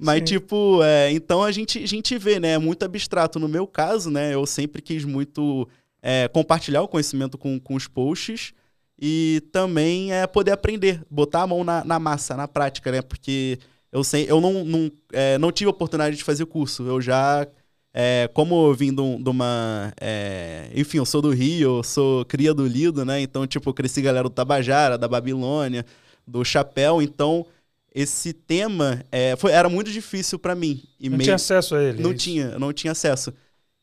Mas, 0.00 0.18
sim. 0.18 0.24
tipo, 0.24 0.82
é, 0.82 1.12
então 1.12 1.40
a 1.40 1.52
gente, 1.52 1.80
a 1.80 1.86
gente 1.86 2.18
vê, 2.18 2.40
né? 2.40 2.54
É 2.54 2.58
muito 2.58 2.84
abstrato. 2.84 3.38
No 3.38 3.46
meu 3.46 3.64
caso, 3.64 4.10
né? 4.10 4.34
Eu 4.34 4.44
sempre 4.44 4.82
quis 4.82 5.04
muito 5.04 5.68
é, 6.02 6.26
compartilhar 6.26 6.82
o 6.82 6.88
conhecimento 6.88 7.38
com, 7.38 7.60
com 7.60 7.76
os 7.76 7.86
posts 7.86 8.52
e 9.00 9.40
também 9.52 10.12
é, 10.12 10.26
poder 10.26 10.50
aprender, 10.50 11.00
botar 11.08 11.42
a 11.42 11.46
mão 11.46 11.62
na, 11.62 11.84
na 11.84 12.00
massa, 12.00 12.36
na 12.36 12.48
prática, 12.48 12.90
né? 12.90 13.00
Porque 13.00 13.60
eu, 13.92 14.02
sei, 14.02 14.26
eu 14.28 14.40
não, 14.40 14.64
não, 14.64 14.90
é, 15.12 15.38
não 15.38 15.52
tive 15.52 15.70
oportunidade 15.70 16.16
de 16.16 16.24
fazer 16.24 16.42
o 16.42 16.46
curso. 16.48 16.84
Eu 16.84 17.00
já 17.00 17.46
é, 17.94 18.28
como 18.32 18.68
eu 18.68 18.74
vim 18.74 18.94
de, 18.94 19.00
uma. 19.00 19.92
É, 20.00 20.70
enfim, 20.74 20.98
eu 20.98 21.04
sou 21.04 21.20
do 21.20 21.30
Rio, 21.30 21.78
eu 21.78 21.82
sou 21.82 22.24
cria 22.24 22.54
do 22.54 22.66
Lido, 22.66 23.04
né? 23.04 23.20
Então, 23.20 23.46
tipo, 23.46 23.68
eu 23.68 23.74
cresci 23.74 24.00
galera 24.00 24.28
do 24.28 24.34
Tabajara, 24.34 24.96
da 24.96 25.06
Babilônia, 25.06 25.84
do 26.26 26.42
Chapéu. 26.42 27.02
Então, 27.02 27.46
esse 27.94 28.32
tema 28.32 29.04
é, 29.12 29.36
foi, 29.36 29.52
era 29.52 29.68
muito 29.68 29.90
difícil 29.90 30.38
para 30.38 30.54
mim. 30.54 30.82
E 30.98 31.10
não 31.10 31.18
meio, 31.18 31.26
tinha 31.26 31.36
acesso 31.36 31.74
a 31.74 31.82
ele. 31.82 32.02
Não 32.02 32.12
é 32.12 32.14
tinha, 32.14 32.58
não 32.58 32.72
tinha 32.72 32.92
acesso. 32.92 33.32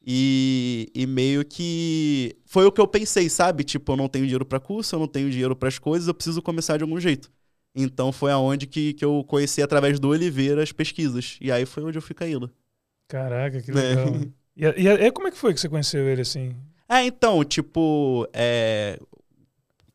E, 0.04 0.90
e 0.96 1.06
meio 1.06 1.46
que 1.46 2.36
foi 2.46 2.66
o 2.66 2.72
que 2.72 2.82
eu 2.82 2.88
pensei, 2.88 3.30
sabe? 3.30 3.64
Tipo, 3.64 3.92
eu 3.92 3.98
não 3.98 4.08
tenho 4.08 4.26
dinheiro 4.26 4.46
para 4.46 4.60
curso, 4.60 4.96
eu 4.96 5.00
não 5.00 5.08
tenho 5.08 5.30
dinheiro 5.30 5.56
para 5.56 5.70
as 5.70 5.78
coisas, 5.78 6.08
eu 6.08 6.14
preciso 6.16 6.42
começar 6.42 6.78
de 6.78 6.84
algum 6.84 7.00
jeito. 7.00 7.30
Então 7.76 8.12
foi 8.12 8.32
aonde 8.32 8.66
que, 8.66 8.94
que 8.94 9.06
eu 9.06 9.24
conheci 9.28 9.62
através 9.62 10.00
do 10.00 10.10
Oliveira 10.10 10.64
as 10.64 10.72
pesquisas. 10.72 11.38
E 11.40 11.52
aí 11.52 11.66
foi 11.66 11.84
onde 11.84 11.98
eu 11.98 12.02
fui 12.02 12.16
caindo. 12.16 12.50
Caraca, 13.10 13.60
que 13.60 13.72
legal. 13.74 14.08
É. 14.08 14.40
E, 14.56 14.66
e, 14.66 14.88
e, 14.88 15.12
como 15.12 15.28
é 15.28 15.32
que 15.32 15.38
foi 15.38 15.54
que 15.54 15.60
você 15.60 15.68
conheceu 15.68 16.08
ele 16.08 16.22
assim? 16.22 16.56
É, 16.88 17.04
então, 17.04 17.44
tipo, 17.44 18.28
é... 18.32 19.00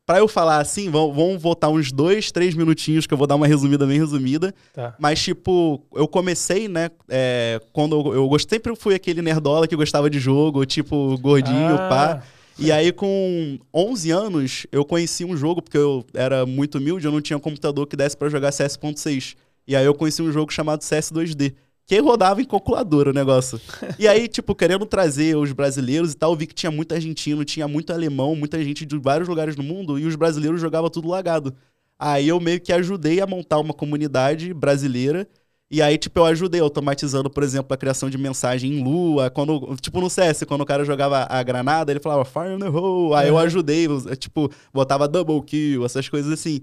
Pra 0.05 0.19
eu 0.19 0.27
falar 0.27 0.59
assim, 0.59 0.91
vamos, 0.91 1.15
vamos 1.15 1.41
voltar 1.41 1.67
uns 1.69 1.91
dois, 1.91 2.31
três 2.31 2.53
minutinhos 2.53 3.07
que 3.07 3.13
eu 3.13 3.17
vou 3.17 3.25
dar 3.25 3.33
uma 3.33 3.47
resumida 3.47 3.87
bem 3.87 3.97
resumida. 3.97 4.53
Tá. 4.71 4.95
Mas, 4.99 5.19
tipo, 5.19 5.83
eu 5.95 6.07
comecei, 6.07 6.67
né? 6.67 6.91
É, 7.09 7.59
quando 7.73 8.13
eu, 8.13 8.31
eu 8.31 8.39
sempre 8.39 8.75
fui 8.75 8.93
aquele 8.93 9.23
nerdola 9.23 9.67
que 9.67 9.75
gostava 9.75 10.07
de 10.07 10.19
jogo, 10.19 10.63
tipo, 10.63 11.17
gordinho, 11.17 11.73
ah. 11.73 11.89
pá. 11.89 12.23
E 12.57 12.71
aí, 12.71 12.91
com 12.91 13.57
11 13.73 14.11
anos, 14.11 14.67
eu 14.71 14.85
conheci 14.85 15.25
um 15.25 15.35
jogo, 15.35 15.59
porque 15.59 15.77
eu 15.77 16.05
era 16.13 16.45
muito 16.45 16.77
humilde, 16.77 17.07
eu 17.07 17.11
não 17.11 17.19
tinha 17.19 17.35
um 17.35 17.41
computador 17.41 17.87
que 17.87 17.95
desse 17.95 18.15
para 18.15 18.29
jogar 18.29 18.51
CS.6. 18.51 19.35
E 19.67 19.75
aí 19.75 19.85
eu 19.85 19.95
conheci 19.95 20.21
um 20.21 20.31
jogo 20.31 20.53
chamado 20.53 20.83
CS 20.83 21.11
2D 21.11 21.55
que 21.85 21.99
rodava 21.99 22.41
em 22.41 22.45
calculadora 22.45 23.11
o 23.11 23.13
negócio. 23.13 23.59
E 23.99 24.07
aí, 24.07 24.27
tipo, 24.27 24.55
querendo 24.55 24.85
trazer 24.85 25.37
os 25.37 25.51
brasileiros 25.51 26.11
e 26.11 26.15
tal, 26.15 26.31
eu 26.31 26.37
vi 26.37 26.47
que 26.47 26.53
tinha 26.53 26.71
muito 26.71 26.93
argentino, 26.93 27.45
tinha 27.45 27.67
muito 27.67 27.93
alemão, 27.93 28.35
muita 28.35 28.61
gente 28.63 28.85
de 28.85 28.97
vários 28.97 29.27
lugares 29.27 29.55
do 29.55 29.63
mundo, 29.63 29.97
e 29.99 30.05
os 30.05 30.15
brasileiros 30.15 30.59
jogavam 30.59 30.89
tudo 30.89 31.07
lagado. 31.07 31.55
Aí 31.97 32.27
eu 32.27 32.39
meio 32.39 32.59
que 32.59 32.73
ajudei 32.73 33.21
a 33.21 33.27
montar 33.27 33.59
uma 33.59 33.73
comunidade 33.73 34.53
brasileira. 34.53 35.27
E 35.71 35.81
aí, 35.81 35.97
tipo, 35.97 36.19
eu 36.19 36.25
ajudei 36.25 36.61
automatizando, 36.61 37.29
por 37.29 37.41
exemplo, 37.41 37.73
a 37.73 37.77
criação 37.77 38.09
de 38.09 38.17
mensagem 38.17 38.73
em 38.73 38.83
lua. 38.83 39.29
Quando, 39.29 39.75
tipo, 39.81 39.99
no 39.99 40.09
CS, 40.09 40.43
quando 40.43 40.61
o 40.61 40.65
cara 40.65 40.85
jogava 40.85 41.25
a 41.29 41.41
granada, 41.41 41.91
ele 41.91 41.99
falava 41.99 42.25
fire 42.25 42.53
in 42.53 42.59
the 42.59 42.69
hole. 42.69 43.15
Aí 43.15 43.29
eu 43.29 43.37
ajudei, 43.37 43.87
tipo, 44.17 44.51
botava 44.73 45.07
double 45.07 45.41
kill, 45.41 45.85
essas 45.85 46.07
coisas 46.07 46.31
assim. 46.31 46.61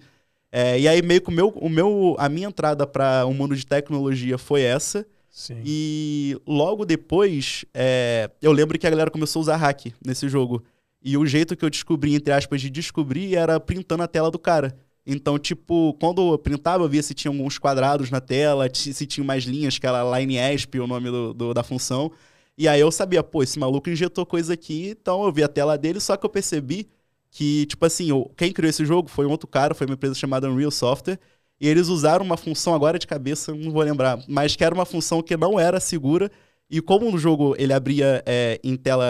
É, 0.54 0.78
e 0.78 0.86
aí 0.86 1.00
meio 1.00 1.22
que 1.22 1.30
o 1.30 1.32
meu, 1.32 1.48
o 1.48 1.68
meu, 1.68 2.14
a 2.18 2.28
minha 2.28 2.46
entrada 2.46 2.86
para 2.86 3.24
o 3.24 3.30
um 3.30 3.34
mundo 3.34 3.56
de 3.56 3.66
tecnologia 3.66 4.36
foi 4.36 4.60
essa. 4.60 5.06
Sim. 5.30 5.62
E 5.64 6.38
logo 6.46 6.84
depois, 6.84 7.64
é, 7.72 8.30
eu 8.42 8.52
lembro 8.52 8.78
que 8.78 8.86
a 8.86 8.90
galera 8.90 9.10
começou 9.10 9.40
a 9.40 9.44
usar 9.44 9.56
hack 9.56 9.86
nesse 10.04 10.28
jogo. 10.28 10.62
E 11.02 11.16
o 11.16 11.24
jeito 11.24 11.56
que 11.56 11.64
eu 11.64 11.70
descobri, 11.70 12.14
entre 12.14 12.34
aspas, 12.34 12.60
de 12.60 12.68
descobrir 12.68 13.34
era 13.34 13.58
printando 13.58 14.02
a 14.02 14.06
tela 14.06 14.30
do 14.30 14.38
cara. 14.38 14.76
Então, 15.06 15.38
tipo, 15.38 15.94
quando 15.94 16.32
eu 16.32 16.38
printava, 16.38 16.84
eu 16.84 16.88
via 16.88 17.02
se 17.02 17.14
tinha 17.14 17.32
alguns 17.32 17.58
quadrados 17.58 18.10
na 18.10 18.20
tela, 18.20 18.68
se 18.72 19.06
tinha 19.06 19.24
mais 19.24 19.44
linhas, 19.44 19.78
que 19.78 19.86
era 19.86 20.18
line 20.18 20.36
ESP, 20.36 20.78
o 20.78 20.86
nome 20.86 21.10
do, 21.10 21.32
do, 21.32 21.54
da 21.54 21.62
função. 21.62 22.12
E 22.56 22.68
aí 22.68 22.80
eu 22.80 22.92
sabia, 22.92 23.22
pô, 23.22 23.42
esse 23.42 23.58
maluco 23.58 23.88
injetou 23.88 24.26
coisa 24.26 24.52
aqui, 24.52 24.90
então 24.90 25.24
eu 25.24 25.32
vi 25.32 25.42
a 25.42 25.48
tela 25.48 25.76
dele, 25.76 25.98
só 25.98 26.16
que 26.16 26.24
eu 26.24 26.30
percebi 26.30 26.88
que, 27.32 27.64
tipo 27.64 27.84
assim, 27.86 28.08
quem 28.36 28.52
criou 28.52 28.68
esse 28.68 28.84
jogo 28.84 29.08
foi 29.08 29.24
um 29.24 29.30
outro 29.30 29.48
cara, 29.48 29.74
foi 29.74 29.86
uma 29.86 29.94
empresa 29.94 30.14
chamada 30.14 30.50
Unreal 30.50 30.70
Software, 30.70 31.18
e 31.58 31.66
eles 31.66 31.88
usaram 31.88 32.24
uma 32.24 32.36
função 32.36 32.74
agora 32.74 32.98
de 32.98 33.06
cabeça, 33.06 33.54
não 33.54 33.72
vou 33.72 33.82
lembrar, 33.82 34.22
mas 34.28 34.54
que 34.54 34.62
era 34.62 34.74
uma 34.74 34.84
função 34.84 35.22
que 35.22 35.34
não 35.36 35.58
era 35.58 35.80
segura. 35.80 36.30
E 36.68 36.80
como 36.80 37.12
o 37.12 37.18
jogo 37.18 37.54
ele 37.58 37.72
abria 37.72 38.22
é, 38.26 38.60
em 38.62 38.76
tela 38.76 39.06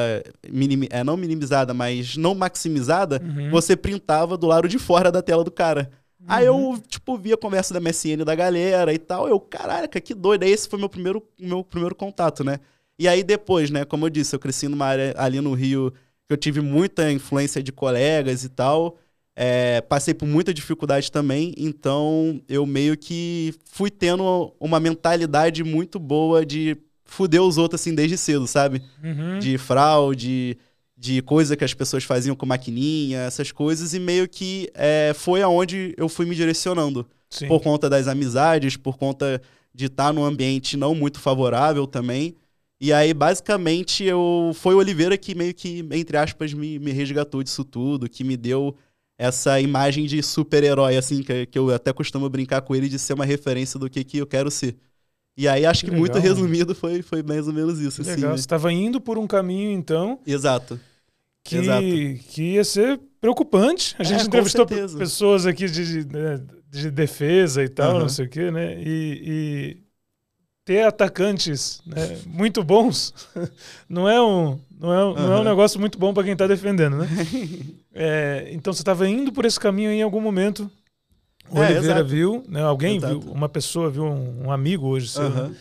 minim, 0.49 0.87
é, 0.91 1.03
não 1.03 1.17
minimizada, 1.17 1.73
mas 1.73 2.17
não 2.17 2.35
maximizada, 2.35 3.21
uhum. 3.25 3.51
você 3.51 3.77
printava 3.77 4.37
do 4.37 4.47
lado 4.47 4.69
de 4.69 4.79
fora 4.79 5.11
da 5.11 5.23
tela 5.23 5.43
do 5.43 5.51
cara. 5.51 5.91
Uhum. 6.21 6.27
Aí 6.29 6.47
eu, 6.47 6.57
uhum. 6.57 6.79
tipo, 6.79 7.17
via 7.17 7.35
a 7.35 7.39
conversa 7.39 7.75
da 7.75 7.81
MSN 7.81 8.25
da 8.25 8.35
galera 8.35 8.93
e 8.93 8.99
tal. 8.99 9.29
Eu, 9.29 9.41
caraca, 9.41 10.01
que 10.01 10.15
doido. 10.15 10.43
Aí 10.45 10.51
esse 10.51 10.69
foi 10.69 10.79
meu 10.79 10.89
primeiro, 10.89 11.23
meu 11.41 11.65
primeiro 11.65 11.95
contato, 11.95 12.45
né? 12.45 12.59
E 12.99 13.09
aí 13.09 13.23
depois, 13.23 13.71
né, 13.71 13.85
como 13.85 14.07
eu 14.07 14.11
disse, 14.11 14.37
eu 14.37 14.41
cresci 14.41 14.69
numa 14.69 14.87
área 14.87 15.15
ali 15.17 15.41
no 15.41 15.55
Rio 15.55 15.93
que 16.27 16.33
eu 16.33 16.37
tive 16.37 16.61
muita 16.61 17.11
influência 17.11 17.63
de 17.63 17.73
colegas 17.73 18.45
e 18.45 18.49
tal. 18.49 18.99
É, 19.35 19.81
passei 19.81 20.13
por 20.13 20.27
muita 20.27 20.53
dificuldade 20.53 21.11
também, 21.11 21.55
então 21.57 22.43
eu 22.47 22.67
meio 22.67 22.99
que 22.99 23.55
fui 23.65 23.91
tendo 23.91 24.55
uma 24.61 24.79
mentalidade 24.79 25.65
muito 25.65 25.99
boa 25.99 26.45
de 26.45 26.77
fuder 27.05 27.43
os 27.43 27.57
outros 27.57 27.81
assim 27.81 27.95
desde 27.95 28.19
cedo, 28.19 28.47
sabe? 28.47 28.83
Uhum. 29.03 29.39
De 29.39 29.57
fraude, 29.57 30.59
de 30.97 31.23
coisa 31.23 31.57
que 31.57 31.65
as 31.65 31.73
pessoas 31.73 32.05
faziam 32.05 32.37
com 32.37 32.45
maquininha, 32.45 33.21
essas 33.21 33.51
coisas, 33.51 33.95
e 33.95 33.99
meio 33.99 34.29
que 34.29 34.71
é, 34.75 35.13
foi 35.15 35.43
aonde 35.43 35.95
eu 35.97 36.09
fui 36.09 36.27
me 36.27 36.35
direcionando. 36.35 37.07
Sim. 37.31 37.49
Por 37.49 37.61
conta 37.61 37.89
das 37.89 38.07
amizades, 38.09 38.77
por 38.77 38.99
conta 38.99 39.41
de 39.75 39.87
estar 39.87 40.13
num 40.13 40.25
ambiente 40.25 40.77
não 40.77 40.95
muito 40.95 41.19
favorável 41.19 41.87
também. 41.87 42.37
E 42.83 42.93
aí, 42.93 43.15
basicamente, 43.15 44.03
eu 44.03 44.51
foi 44.57 44.75
o 44.75 44.79
Oliveira 44.79 45.17
que 45.17 45.37
meio 45.37 45.55
que, 45.55 45.87
entre 45.93 46.17
aspas, 46.17 46.53
me, 46.53 46.81
me 46.81 46.91
resgatou 46.91 47.41
disso 47.41 47.63
tudo, 47.63 48.09
que 48.09 48.25
me 48.25 48.37
deu 48.37 48.77
essa 49.17 49.61
imagem 49.61 50.05
de 50.05 50.21
super-herói, 50.21 50.97
assim, 50.97 51.23
que, 51.23 51.47
que 51.47 51.57
eu 51.57 51.73
até 51.73 51.93
costumo 51.93 52.29
brincar 52.29 52.61
com 52.63 52.75
ele 52.75 52.89
de 52.89 52.99
ser 52.99 53.13
uma 53.13 53.25
referência 53.25 53.79
do 53.79 53.89
que, 53.89 54.03
que 54.03 54.19
eu 54.19 54.27
quero 54.27 54.51
ser. 54.51 54.75
E 55.37 55.47
aí 55.47 55.65
acho 55.65 55.85
que, 55.85 55.93
que 55.93 55.97
muito 55.97 56.19
resumido 56.19 56.75
foi, 56.75 57.03
foi 57.03 57.23
mais 57.23 57.47
ou 57.47 57.55
menos 57.55 57.79
isso. 57.79 58.03
Que 58.03 58.11
assim, 58.11 58.17
legal. 58.17 58.33
Né? 58.33 58.37
Você 58.37 58.41
estava 58.41 58.73
indo 58.73 59.01
por 59.01 59.17
um 59.17 59.29
caminho, 59.29 59.71
então. 59.71 60.19
Exato. 60.27 60.81
Que, 61.45 61.59
Exato. 61.59 61.83
que 61.83 62.43
ia 62.55 62.65
ser 62.65 62.99
preocupante. 63.21 63.95
A 63.97 64.03
gente 64.03 64.23
é, 64.23 64.25
entrevistou 64.25 64.67
pessoas 64.67 65.47
aqui 65.47 65.69
de, 65.69 66.05
de, 66.05 66.13
né, 66.13 66.43
de, 66.69 66.91
defesa 66.91 67.63
e 67.63 67.69
tal, 67.69 67.95
uhum. 67.95 68.01
não 68.01 68.09
sei 68.09 68.27
o 68.27 68.29
quê, 68.29 68.51
né? 68.51 68.75
E 68.85 69.82
ter 70.65 70.85
atacantes 70.85 71.83
né, 71.85 72.19
muito 72.27 72.63
bons 72.63 73.13
não 73.89 74.09
é 74.09 74.21
um, 74.23 74.59
não 74.79 74.93
é, 74.93 75.05
uhum. 75.05 75.15
não 75.15 75.33
é 75.33 75.41
um 75.41 75.45
negócio 75.45 75.81
muito 75.81 75.99
bom 75.99 76.15
para 76.15 76.25
quem 76.25 76.33
está 76.33 76.47
defendendo, 76.47 76.99
né? 76.99 77.09
é, 77.95 78.49
então 78.53 78.73
você 78.73 78.83
estava 78.83 79.09
indo 79.09 79.33
por 79.33 79.45
esse 79.45 79.59
caminho 79.59 79.91
em 79.91 80.03
algum 80.03 80.21
momento. 80.21 80.71
O 81.51 81.59
é, 81.59 81.67
Oliveira 81.67 82.01
exato. 82.01 82.09
viu, 82.09 82.45
né, 82.49 82.63
alguém 82.63 82.97
exato. 82.97 83.21
viu, 83.21 83.33
uma 83.33 83.49
pessoa 83.49 83.91
viu, 83.91 84.05
um, 84.05 84.47
um 84.47 84.53
amigo 84.53 84.87
hoje 84.87 85.09
seu. 85.09 85.25
Uhum. 85.25 85.55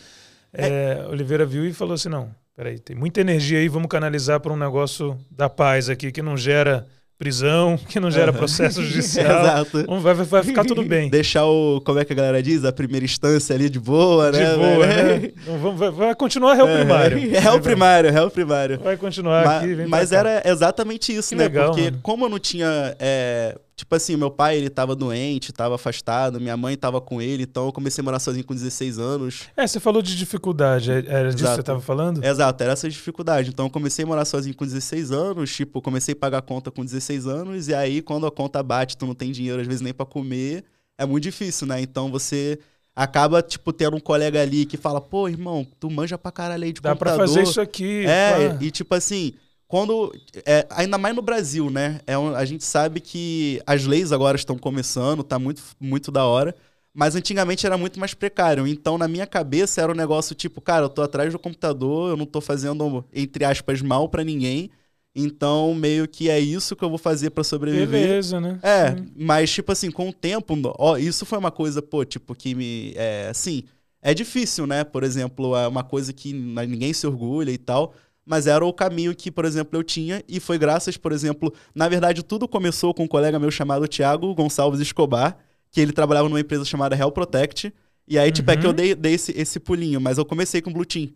É, 0.52 1.06
Oliveira 1.10 1.46
viu 1.46 1.66
e 1.66 1.72
falou 1.72 1.94
assim: 1.94 2.08
não, 2.08 2.34
peraí, 2.54 2.78
tem 2.78 2.96
muita 2.96 3.20
energia 3.20 3.58
aí, 3.58 3.68
vamos 3.68 3.88
canalizar 3.88 4.40
para 4.40 4.52
um 4.52 4.56
negócio 4.56 5.18
da 5.30 5.48
paz 5.48 5.88
aqui 5.88 6.12
que 6.12 6.22
não 6.22 6.36
gera 6.36 6.86
prisão, 7.22 7.78
que 7.88 8.00
não 8.00 8.10
gera 8.10 8.32
processo 8.32 8.82
judicial. 8.84 9.42
Exato. 9.42 9.86
Vai, 10.00 10.14
vai, 10.14 10.42
ficar 10.42 10.64
tudo 10.64 10.82
bem. 10.82 11.08
Deixar 11.08 11.46
o, 11.46 11.80
como 11.80 12.00
é 12.00 12.04
que 12.04 12.12
a 12.12 12.16
galera 12.16 12.42
diz, 12.42 12.64
a 12.64 12.72
primeira 12.72 13.04
instância 13.04 13.54
ali 13.54 13.70
de 13.70 13.78
boa, 13.78 14.32
né? 14.32 14.50
De 14.50 14.56
boa, 14.56 14.86
né? 14.86 15.32
Então, 15.42 15.76
vai, 15.76 15.90
vai 15.90 16.14
continuar 16.16 16.54
réu 16.54 16.66
primário. 16.66 17.18
É, 17.34 17.38
réu 17.38 17.60
primário, 17.60 18.12
réu 18.12 18.30
primário. 18.30 18.80
Vai 18.80 18.96
continuar 18.96 19.44
mas, 19.44 19.62
aqui. 19.62 19.86
mas 19.88 20.12
era 20.12 20.42
exatamente 20.44 21.14
isso, 21.14 21.30
que 21.30 21.36
né? 21.36 21.44
Legal, 21.44 21.68
Porque 21.68 21.84
mano. 21.84 21.98
como 22.02 22.24
eu 22.24 22.28
não 22.28 22.38
tinha 22.38 22.96
é, 22.98 23.56
Tipo 23.74 23.94
assim, 23.94 24.16
meu 24.16 24.30
pai, 24.30 24.58
ele 24.58 24.68
tava 24.68 24.94
doente, 24.94 25.52
tava 25.52 25.76
afastado, 25.76 26.38
minha 26.38 26.56
mãe 26.56 26.76
tava 26.76 27.00
com 27.00 27.22
ele, 27.22 27.44
então 27.44 27.66
eu 27.66 27.72
comecei 27.72 28.02
a 28.02 28.04
morar 28.04 28.18
sozinho 28.18 28.44
com 28.44 28.54
16 28.54 28.98
anos. 28.98 29.48
É, 29.56 29.66
você 29.66 29.80
falou 29.80 30.02
de 30.02 30.16
dificuldade, 30.16 30.90
é, 30.90 31.04
era 31.06 31.30
disso 31.30 31.44
Exato. 31.44 31.50
que 31.50 31.56
você 31.56 31.62
tava 31.62 31.80
falando? 31.80 32.22
Exato, 32.22 32.62
era 32.62 32.74
essa 32.74 32.88
dificuldade. 32.88 33.48
Então 33.48 33.66
eu 33.66 33.70
comecei 33.70 34.04
a 34.04 34.08
morar 34.08 34.24
sozinho 34.24 34.54
com 34.54 34.64
16 34.64 35.10
anos, 35.10 35.54
tipo, 35.54 35.80
comecei 35.80 36.12
a 36.12 36.16
pagar 36.16 36.42
conta 36.42 36.70
com 36.70 36.84
16 36.84 37.26
anos, 37.26 37.68
e 37.68 37.74
aí 37.74 38.02
quando 38.02 38.26
a 38.26 38.30
conta 38.30 38.62
bate, 38.62 38.96
tu 38.96 39.06
não 39.06 39.14
tem 39.14 39.32
dinheiro 39.32 39.60
às 39.60 39.66
vezes 39.66 39.80
nem 39.80 39.94
para 39.94 40.04
comer, 40.04 40.64
é 40.98 41.06
muito 41.06 41.24
difícil, 41.24 41.66
né? 41.66 41.80
Então 41.80 42.10
você 42.10 42.58
acaba, 42.94 43.42
tipo, 43.42 43.72
tendo 43.72 43.96
um 43.96 44.00
colega 44.00 44.42
ali 44.42 44.66
que 44.66 44.76
fala, 44.76 45.00
pô, 45.00 45.28
irmão, 45.28 45.66
tu 45.80 45.90
manja 45.90 46.18
pra 46.18 46.30
caralho 46.30 46.64
aí 46.64 46.72
de 46.74 46.80
Dá 46.82 46.90
computador. 46.90 47.18
Dá 47.18 47.24
pra 47.24 47.34
fazer 47.34 47.42
isso 47.42 47.60
aqui. 47.60 48.04
É, 48.06 48.58
e 48.60 48.70
tipo 48.70 48.94
assim 48.94 49.32
quando 49.72 50.14
é, 50.44 50.66
ainda 50.68 50.98
mais 50.98 51.16
no 51.16 51.22
Brasil, 51.22 51.70
né? 51.70 52.02
É 52.06 52.18
um, 52.18 52.36
a 52.36 52.44
gente 52.44 52.62
sabe 52.62 53.00
que 53.00 53.58
as 53.66 53.86
leis 53.86 54.12
agora 54.12 54.36
estão 54.36 54.58
começando, 54.58 55.24
tá 55.24 55.38
muito, 55.38 55.62
muito 55.80 56.12
da 56.12 56.26
hora. 56.26 56.54
Mas 56.92 57.16
antigamente 57.16 57.64
era 57.64 57.78
muito 57.78 57.98
mais 57.98 58.12
precário. 58.12 58.66
Então, 58.66 58.98
na 58.98 59.08
minha 59.08 59.26
cabeça, 59.26 59.80
era 59.80 59.90
um 59.90 59.94
negócio 59.94 60.34
tipo, 60.34 60.60
cara, 60.60 60.84
eu 60.84 60.90
tô 60.90 61.00
atrás 61.00 61.32
do 61.32 61.38
computador, 61.38 62.10
eu 62.10 62.18
não 62.18 62.26
tô 62.26 62.38
fazendo, 62.38 63.02
entre 63.14 63.46
aspas, 63.46 63.80
mal 63.80 64.10
para 64.10 64.22
ninguém. 64.22 64.68
Então, 65.16 65.72
meio 65.72 66.06
que 66.06 66.28
é 66.28 66.38
isso 66.38 66.76
que 66.76 66.84
eu 66.84 66.90
vou 66.90 66.98
fazer 66.98 67.30
para 67.30 67.42
sobreviver. 67.42 67.88
Beleza, 67.88 68.38
né? 68.42 68.60
É, 68.62 68.90
Sim. 68.90 69.06
mas, 69.16 69.50
tipo 69.50 69.72
assim, 69.72 69.90
com 69.90 70.10
o 70.10 70.12
tempo, 70.12 70.54
ó, 70.78 70.98
isso 70.98 71.24
foi 71.24 71.38
uma 71.38 71.50
coisa, 71.50 71.80
pô, 71.80 72.04
tipo, 72.04 72.34
que 72.34 72.54
me. 72.54 72.92
É, 72.94 73.28
assim, 73.30 73.64
é 74.02 74.12
difícil, 74.12 74.66
né? 74.66 74.84
Por 74.84 75.02
exemplo, 75.02 75.56
é 75.56 75.66
uma 75.66 75.82
coisa 75.82 76.12
que 76.12 76.30
ninguém 76.34 76.92
se 76.92 77.06
orgulha 77.06 77.50
e 77.50 77.56
tal 77.56 77.94
mas 78.24 78.46
era 78.46 78.64
o 78.64 78.72
caminho 78.72 79.14
que, 79.14 79.30
por 79.30 79.44
exemplo, 79.44 79.78
eu 79.78 79.82
tinha 79.82 80.22
e 80.28 80.38
foi 80.38 80.58
graças, 80.58 80.96
por 80.96 81.12
exemplo, 81.12 81.52
na 81.74 81.88
verdade 81.88 82.22
tudo 82.22 82.46
começou 82.46 82.94
com 82.94 83.04
um 83.04 83.08
colega 83.08 83.38
meu 83.38 83.50
chamado 83.50 83.86
Thiago 83.88 84.34
Gonçalves 84.34 84.80
Escobar, 84.80 85.36
que 85.70 85.80
ele 85.80 85.92
trabalhava 85.92 86.28
numa 86.28 86.40
empresa 86.40 86.64
chamada 86.64 86.96
Hell 86.96 87.10
Protect, 87.10 87.72
e 88.06 88.18
aí, 88.18 88.28
uhum. 88.28 88.32
tipo, 88.32 88.50
é 88.50 88.56
que 88.56 88.66
eu 88.66 88.70
uhum. 88.70 88.76
dei, 88.76 88.94
dei 88.94 89.14
esse, 89.14 89.32
esse 89.32 89.60
pulinho, 89.60 90.00
mas 90.00 90.18
eu 90.18 90.24
comecei 90.24 90.60
com 90.60 90.72
Blue 90.72 90.84
Team. 90.84 91.10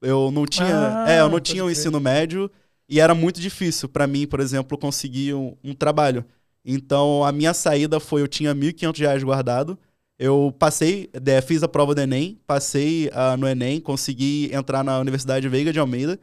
Eu 0.00 0.30
não 0.30 0.46
tinha, 0.46 1.04
ah, 1.04 1.10
é, 1.10 1.20
eu 1.20 1.28
não 1.28 1.40
tinha 1.40 1.64
o 1.64 1.66
um 1.66 1.70
ensino 1.70 1.98
médio 1.98 2.50
e 2.88 3.00
era 3.00 3.14
muito 3.14 3.40
difícil 3.40 3.88
para 3.88 4.06
mim, 4.06 4.26
por 4.26 4.40
exemplo, 4.40 4.78
conseguir 4.78 5.34
um, 5.34 5.56
um, 5.62 5.74
trabalho. 5.74 6.24
Então, 6.64 7.24
a 7.24 7.32
minha 7.32 7.52
saída 7.52 7.98
foi, 7.98 8.22
eu 8.22 8.28
tinha 8.28 8.52
R$ 8.52 8.58
1.500 8.58 9.24
guardado, 9.24 9.78
eu 10.18 10.54
passei, 10.58 11.10
fiz 11.46 11.62
a 11.62 11.68
prova 11.68 11.94
do 11.94 12.00
Enem, 12.00 12.38
passei 12.46 13.08
uh, 13.08 13.36
no 13.36 13.48
Enem, 13.48 13.80
consegui 13.80 14.50
entrar 14.52 14.84
na 14.84 14.98
Universidade 14.98 15.48
Veiga 15.48 15.72
de 15.72 15.78
Almeida, 15.78 16.18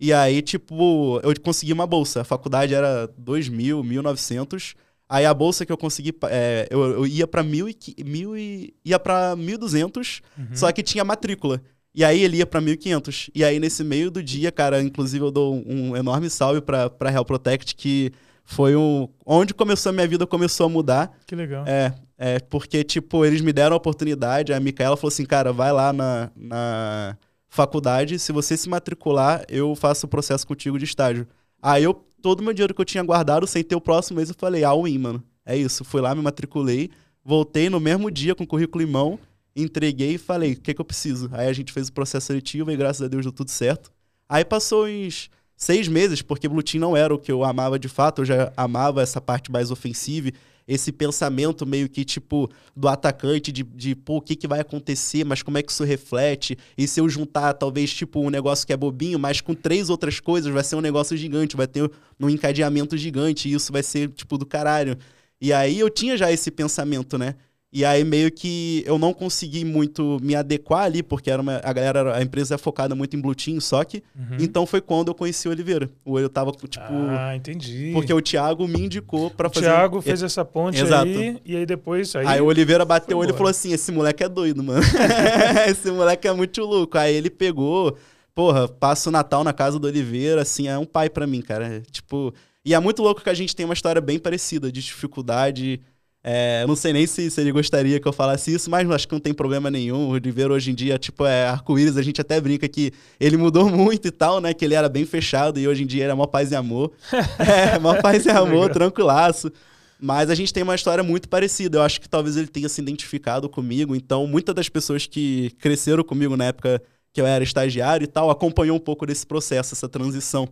e 0.00 0.14
aí, 0.14 0.40
tipo, 0.40 1.20
eu 1.22 1.38
consegui 1.42 1.74
uma 1.74 1.86
bolsa. 1.86 2.22
A 2.22 2.24
faculdade 2.24 2.74
era 2.74 3.06
2 3.18 3.50
mil, 3.50 3.84
1.900. 3.84 4.74
Aí 5.06 5.26
a 5.26 5.34
bolsa 5.34 5.66
que 5.66 5.72
eu 5.72 5.76
consegui, 5.76 6.14
é, 6.30 6.66
eu, 6.70 6.80
eu, 6.80 7.06
ia 7.06 7.26
pra 7.26 7.42
mil 7.42 7.68
e, 7.68 7.76
mil 8.02 8.36
e 8.38 8.72
ia 8.84 8.98
pra 8.98 9.34
1.200, 9.36 10.22
uhum. 10.38 10.46
só 10.54 10.70
que 10.72 10.82
tinha 10.82 11.04
matrícula. 11.04 11.60
E 11.92 12.04
aí 12.04 12.22
ele 12.22 12.38
ia 12.38 12.46
pra 12.46 12.62
1.500. 12.62 13.30
E 13.34 13.44
aí 13.44 13.58
nesse 13.58 13.82
meio 13.84 14.10
do 14.10 14.22
dia, 14.22 14.50
cara, 14.50 14.80
inclusive 14.80 15.24
eu 15.24 15.30
dou 15.30 15.56
um, 15.56 15.90
um 15.90 15.96
enorme 15.96 16.30
salve 16.30 16.60
pra, 16.60 16.88
pra 16.88 17.10
Real 17.10 17.24
Protect, 17.24 17.74
que 17.74 18.12
foi 18.44 18.76
um, 18.76 19.08
onde 19.26 19.52
começou 19.52 19.90
a 19.90 19.92
minha 19.92 20.06
vida, 20.06 20.26
começou 20.26 20.66
a 20.66 20.68
mudar. 20.68 21.12
Que 21.26 21.34
legal. 21.34 21.64
É, 21.66 21.92
é 22.16 22.38
porque, 22.38 22.84
tipo, 22.84 23.24
eles 23.24 23.40
me 23.40 23.52
deram 23.52 23.74
a 23.74 23.76
oportunidade, 23.76 24.52
a 24.52 24.60
Micaela 24.60 24.96
falou 24.96 25.08
assim, 25.08 25.24
cara, 25.24 25.52
vai 25.52 25.72
lá 25.72 25.92
na, 25.92 26.30
na 26.36 27.18
faculdade, 27.50 28.18
se 28.18 28.32
você 28.32 28.56
se 28.56 28.68
matricular, 28.68 29.44
eu 29.48 29.74
faço 29.74 30.06
o 30.06 30.08
processo 30.08 30.46
contigo 30.46 30.78
de 30.78 30.84
estágio. 30.84 31.26
Aí 31.60 31.82
eu, 31.82 31.92
todo 32.22 32.40
o 32.40 32.42
meu 32.44 32.54
dinheiro 32.54 32.72
que 32.72 32.80
eu 32.80 32.84
tinha 32.84 33.02
guardado, 33.02 33.46
sem 33.46 33.62
ter 33.62 33.74
o 33.74 33.80
próximo 33.80 34.16
mês, 34.16 34.28
eu 34.28 34.36
falei, 34.38 34.62
all 34.62 34.86
in, 34.86 34.98
mano. 34.98 35.22
É 35.44 35.56
isso. 35.56 35.84
Fui 35.84 36.00
lá, 36.00 36.14
me 36.14 36.22
matriculei, 36.22 36.90
voltei 37.24 37.68
no 37.68 37.80
mesmo 37.80 38.10
dia 38.10 38.34
com 38.36 38.44
o 38.44 38.46
currículo 38.46 38.84
em 38.84 38.86
mão, 38.86 39.18
entreguei 39.54 40.14
e 40.14 40.18
falei, 40.18 40.52
o 40.52 40.60
que, 40.60 40.72
que 40.72 40.80
eu 40.80 40.84
preciso? 40.84 41.28
Aí 41.32 41.48
a 41.48 41.52
gente 41.52 41.72
fez 41.72 41.88
o 41.88 41.92
processo 41.92 42.28
seletivo 42.28 42.70
e 42.70 42.76
graças 42.76 43.02
a 43.02 43.08
Deus 43.08 43.24
deu 43.24 43.32
tudo 43.32 43.50
certo. 43.50 43.90
Aí 44.28 44.44
passou 44.44 44.86
uns 44.86 45.28
seis 45.56 45.88
meses, 45.88 46.22
porque 46.22 46.48
Blue 46.48 46.62
Team 46.62 46.80
não 46.80 46.96
era 46.96 47.12
o 47.12 47.18
que 47.18 47.32
eu 47.32 47.44
amava 47.44 47.78
de 47.78 47.88
fato, 47.88 48.22
eu 48.22 48.26
já 48.26 48.52
amava 48.56 49.02
essa 49.02 49.20
parte 49.20 49.50
mais 49.50 49.72
ofensiva 49.72 50.30
esse 50.70 50.92
pensamento 50.92 51.66
meio 51.66 51.88
que, 51.88 52.04
tipo, 52.04 52.48
do 52.76 52.86
atacante, 52.86 53.50
de, 53.50 53.64
de 53.64 53.96
pô, 53.96 54.18
o 54.18 54.20
que, 54.20 54.36
que 54.36 54.46
vai 54.46 54.60
acontecer, 54.60 55.24
mas 55.24 55.42
como 55.42 55.58
é 55.58 55.62
que 55.64 55.72
isso 55.72 55.82
reflete? 55.82 56.56
E 56.78 56.86
se 56.86 57.00
eu 57.00 57.08
juntar, 57.08 57.54
talvez, 57.54 57.92
tipo, 57.92 58.20
um 58.20 58.30
negócio 58.30 58.64
que 58.64 58.72
é 58.72 58.76
bobinho, 58.76 59.18
mas 59.18 59.40
com 59.40 59.52
três 59.52 59.90
outras 59.90 60.20
coisas, 60.20 60.52
vai 60.54 60.62
ser 60.62 60.76
um 60.76 60.80
negócio 60.80 61.16
gigante, 61.16 61.56
vai 61.56 61.66
ter 61.66 61.90
um 62.20 62.30
encadeamento 62.30 62.96
gigante, 62.96 63.48
e 63.48 63.52
isso 63.52 63.72
vai 63.72 63.82
ser, 63.82 64.10
tipo, 64.10 64.38
do 64.38 64.46
caralho. 64.46 64.96
E 65.40 65.52
aí 65.52 65.76
eu 65.76 65.90
tinha 65.90 66.16
já 66.16 66.30
esse 66.30 66.52
pensamento, 66.52 67.18
né? 67.18 67.34
E 67.72 67.84
aí 67.84 68.02
meio 68.02 68.32
que 68.32 68.82
eu 68.84 68.98
não 68.98 69.12
consegui 69.12 69.64
muito 69.64 70.18
me 70.20 70.34
adequar 70.34 70.82
ali, 70.82 71.04
porque 71.04 71.30
era 71.30 71.40
uma, 71.40 71.60
a 71.62 71.72
galera, 71.72 72.16
a 72.16 72.20
empresa 72.20 72.56
é 72.56 72.58
focada 72.58 72.96
muito 72.96 73.14
em 73.14 73.20
Blue 73.20 73.34
Team, 73.34 73.60
só 73.60 73.84
que. 73.84 74.02
Uhum. 74.16 74.38
Então 74.40 74.66
foi 74.66 74.80
quando 74.80 75.08
eu 75.08 75.14
conheci 75.14 75.46
o 75.46 75.52
Oliveira. 75.52 75.88
Eu 76.04 76.28
tava, 76.28 76.50
tipo. 76.50 76.84
Ah, 77.08 77.36
entendi. 77.36 77.90
Porque 77.92 78.12
o 78.12 78.20
Thiago 78.20 78.66
me 78.66 78.80
indicou 78.80 79.30
para 79.30 79.48
fazer. 79.48 79.66
O 79.66 79.70
Thiago 79.70 80.00
fez 80.02 80.20
essa 80.20 80.44
ponte 80.44 80.82
Exato. 80.82 81.06
aí, 81.06 81.40
e 81.44 81.56
aí 81.56 81.64
depois. 81.64 82.16
Aí, 82.16 82.26
aí 82.26 82.40
o 82.40 82.46
Oliveira 82.46 82.84
bateu 82.84 83.18
o 83.18 83.20
olho 83.20 83.30
e 83.30 83.36
falou 83.36 83.50
assim: 83.50 83.72
esse 83.72 83.92
moleque 83.92 84.24
é 84.24 84.28
doido, 84.28 84.64
mano. 84.64 84.82
esse 85.68 85.92
moleque 85.92 86.26
é 86.26 86.32
muito 86.32 86.60
louco. 86.62 86.98
Aí 86.98 87.14
ele 87.14 87.30
pegou. 87.30 87.96
Porra, 88.34 88.66
passa 88.66 89.10
o 89.10 89.12
Natal 89.12 89.44
na 89.44 89.52
casa 89.52 89.78
do 89.78 89.86
Oliveira, 89.86 90.42
assim, 90.42 90.66
é 90.66 90.78
um 90.78 90.86
pai 90.86 91.08
para 91.08 91.26
mim, 91.26 91.40
cara. 91.40 91.82
Tipo. 91.90 92.34
E 92.64 92.74
é 92.74 92.80
muito 92.80 93.00
louco 93.00 93.22
que 93.22 93.30
a 93.30 93.34
gente 93.34 93.56
tem 93.56 93.64
uma 93.64 93.74
história 93.74 94.00
bem 94.02 94.18
parecida 94.18 94.70
de 94.70 94.82
dificuldade 94.82 95.80
é, 96.22 96.62
eu 96.62 96.68
não 96.68 96.76
sei 96.76 96.92
nem 96.92 97.06
se, 97.06 97.30
se, 97.30 97.40
ele 97.40 97.50
gostaria 97.50 97.98
que 97.98 98.06
eu 98.06 98.12
falasse 98.12 98.52
isso, 98.52 98.70
mas 98.70 98.88
acho 98.90 99.08
que 99.08 99.14
não 99.14 99.20
tem 99.20 99.32
problema 99.32 99.70
nenhum. 99.70 100.10
O 100.10 100.20
ver 100.32 100.50
hoje 100.50 100.70
em 100.70 100.74
dia, 100.74 100.98
tipo, 100.98 101.24
é 101.24 101.46
arco-íris, 101.46 101.96
a 101.96 102.02
gente 102.02 102.20
até 102.20 102.38
brinca 102.38 102.68
que 102.68 102.92
ele 103.18 103.38
mudou 103.38 103.68
muito 103.70 104.06
e 104.06 104.10
tal, 104.10 104.40
né? 104.40 104.52
Que 104.52 104.64
ele 104.64 104.74
era 104.74 104.88
bem 104.88 105.06
fechado 105.06 105.58
e 105.58 105.66
hoje 105.66 105.84
em 105.84 105.86
dia 105.86 106.04
ele 106.04 106.12
é 106.12 106.14
mó 106.14 106.26
paz 106.26 106.52
e 106.52 106.56
amor. 106.56 106.92
é, 107.38 107.78
mó 107.78 107.94
paz 108.02 108.26
e 108.26 108.30
amor, 108.30 108.70
tranquilaço. 108.70 109.50
Mas 109.98 110.30
a 110.30 110.34
gente 110.34 110.52
tem 110.52 110.62
uma 110.62 110.74
história 110.74 111.02
muito 111.02 111.28
parecida. 111.28 111.78
Eu 111.78 111.82
acho 111.82 112.00
que 112.00 112.08
talvez 112.08 112.36
ele 112.36 112.48
tenha 112.48 112.68
se 112.68 112.80
identificado 112.80 113.48
comigo. 113.48 113.94
Então, 113.94 114.26
muitas 114.26 114.54
das 114.54 114.68
pessoas 114.68 115.06
que 115.06 115.50
cresceram 115.58 116.04
comigo 116.04 116.36
na 116.36 116.46
época 116.46 116.82
que 117.12 117.20
eu 117.20 117.26
era 117.26 117.42
estagiário 117.42 118.04
e 118.04 118.06
tal, 118.06 118.30
acompanhou 118.30 118.76
um 118.76 118.80
pouco 118.80 119.04
desse 119.04 119.26
processo, 119.26 119.74
essa 119.74 119.88
transição. 119.88 120.48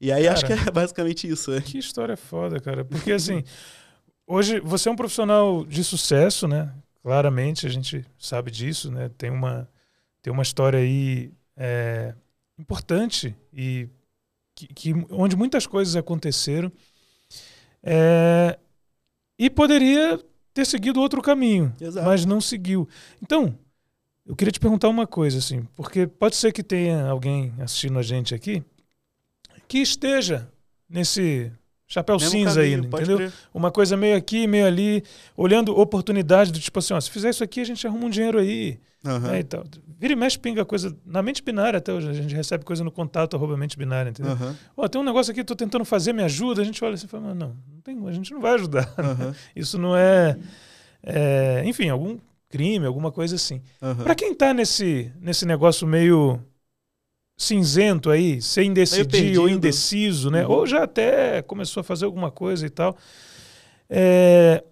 E 0.00 0.12
aí 0.12 0.24
cara, 0.24 0.34
acho 0.34 0.46
que 0.46 0.52
é 0.52 0.70
basicamente 0.70 1.28
isso. 1.28 1.52
É. 1.52 1.60
Que 1.60 1.78
história 1.78 2.16
foda, 2.16 2.58
cara. 2.60 2.84
Porque 2.84 3.12
assim. 3.12 3.44
Hoje 4.30 4.60
você 4.60 4.90
é 4.90 4.92
um 4.92 4.96
profissional 4.96 5.64
de 5.64 5.82
sucesso, 5.82 6.46
né? 6.46 6.70
Claramente 7.02 7.66
a 7.66 7.70
gente 7.70 8.04
sabe 8.18 8.50
disso, 8.50 8.90
né? 8.90 9.10
Tem 9.16 9.30
uma, 9.30 9.66
tem 10.20 10.30
uma 10.30 10.42
história 10.42 10.78
aí 10.78 11.32
é, 11.56 12.14
importante 12.58 13.34
e 13.50 13.88
que, 14.54 14.66
que, 14.66 14.92
onde 15.08 15.34
muitas 15.34 15.66
coisas 15.66 15.96
aconteceram 15.96 16.70
é, 17.82 18.58
e 19.38 19.48
poderia 19.48 20.22
ter 20.52 20.66
seguido 20.66 21.00
outro 21.00 21.22
caminho, 21.22 21.74
Exato. 21.80 22.06
mas 22.06 22.26
não 22.26 22.38
seguiu. 22.38 22.86
Então, 23.22 23.58
eu 24.26 24.36
queria 24.36 24.52
te 24.52 24.60
perguntar 24.60 24.90
uma 24.90 25.06
coisa, 25.06 25.38
assim, 25.38 25.66
porque 25.74 26.06
pode 26.06 26.36
ser 26.36 26.52
que 26.52 26.62
tenha 26.62 27.06
alguém 27.06 27.54
assistindo 27.60 27.98
a 27.98 28.02
gente 28.02 28.34
aqui 28.34 28.62
que 29.66 29.78
esteja 29.78 30.52
nesse 30.86 31.50
chapéu 31.88 32.16
Mesmo 32.16 32.30
cinza 32.30 32.60
caminho, 32.60 32.82
aí, 32.82 32.86
entendeu? 32.86 33.16
Crer. 33.16 33.32
Uma 33.52 33.70
coisa 33.72 33.96
meio 33.96 34.14
aqui, 34.14 34.46
meio 34.46 34.66
ali, 34.66 35.02
olhando 35.34 35.76
oportunidade 35.76 36.52
do 36.52 36.60
tipo 36.60 36.78
assim, 36.78 36.92
ó, 36.92 37.00
se 37.00 37.10
fizer 37.10 37.30
isso 37.30 37.42
aqui, 37.42 37.60
a 37.60 37.64
gente 37.64 37.84
arruma 37.86 38.04
um 38.04 38.10
dinheiro 38.10 38.38
aí. 38.38 38.78
Uhum. 39.04 39.18
Né, 39.20 39.40
e 39.40 39.44
tal. 39.44 39.64
Vira 39.98 40.12
e 40.12 40.16
mexe, 40.16 40.38
pinga 40.38 40.64
coisa 40.64 40.94
na 41.06 41.22
mente 41.22 41.42
binária 41.42 41.78
até 41.78 41.92
hoje. 41.92 42.08
A 42.08 42.12
gente 42.12 42.34
recebe 42.34 42.64
coisa 42.64 42.84
no 42.84 42.90
contato, 42.90 43.36
arroba 43.36 43.56
mente 43.56 43.78
binária, 43.78 44.10
entendeu? 44.10 44.32
Uhum. 44.32 44.54
Ó, 44.76 44.88
tem 44.88 45.00
um 45.00 45.04
negócio 45.04 45.30
aqui, 45.30 45.42
tô 45.42 45.56
tentando 45.56 45.84
fazer, 45.84 46.12
me 46.12 46.22
ajuda. 46.22 46.62
A 46.62 46.64
gente 46.64 46.84
olha 46.84 46.94
assim 46.94 47.06
e 47.06 47.08
fala, 47.08 47.34
não, 47.34 47.56
não 47.72 47.80
tem, 47.82 47.98
a 48.06 48.12
gente 48.12 48.32
não 48.32 48.40
vai 48.40 48.54
ajudar. 48.54 48.92
Uhum. 48.98 49.32
Isso 49.56 49.78
não 49.78 49.96
é, 49.96 50.36
é, 51.02 51.62
Enfim, 51.64 51.88
algum 51.88 52.18
crime, 52.50 52.86
alguma 52.86 53.10
coisa 53.10 53.36
assim. 53.36 53.62
Uhum. 53.80 53.96
Para 53.96 54.14
quem 54.14 54.34
tá 54.34 54.52
nesse, 54.52 55.12
nesse 55.20 55.46
negócio 55.46 55.86
meio 55.86 56.40
cinzento 57.38 58.10
aí, 58.10 58.42
sem 58.42 58.72
decidir 58.72 59.38
ou 59.38 59.48
indeciso, 59.48 60.28
né? 60.28 60.44
Uhum. 60.44 60.52
Ou 60.52 60.66
já 60.66 60.82
até 60.82 61.40
começou 61.42 61.80
a 61.82 61.84
fazer 61.84 62.04
alguma 62.04 62.32
coisa 62.32 62.66
e 62.66 62.70
tal. 62.70 62.96
É, 63.88 64.64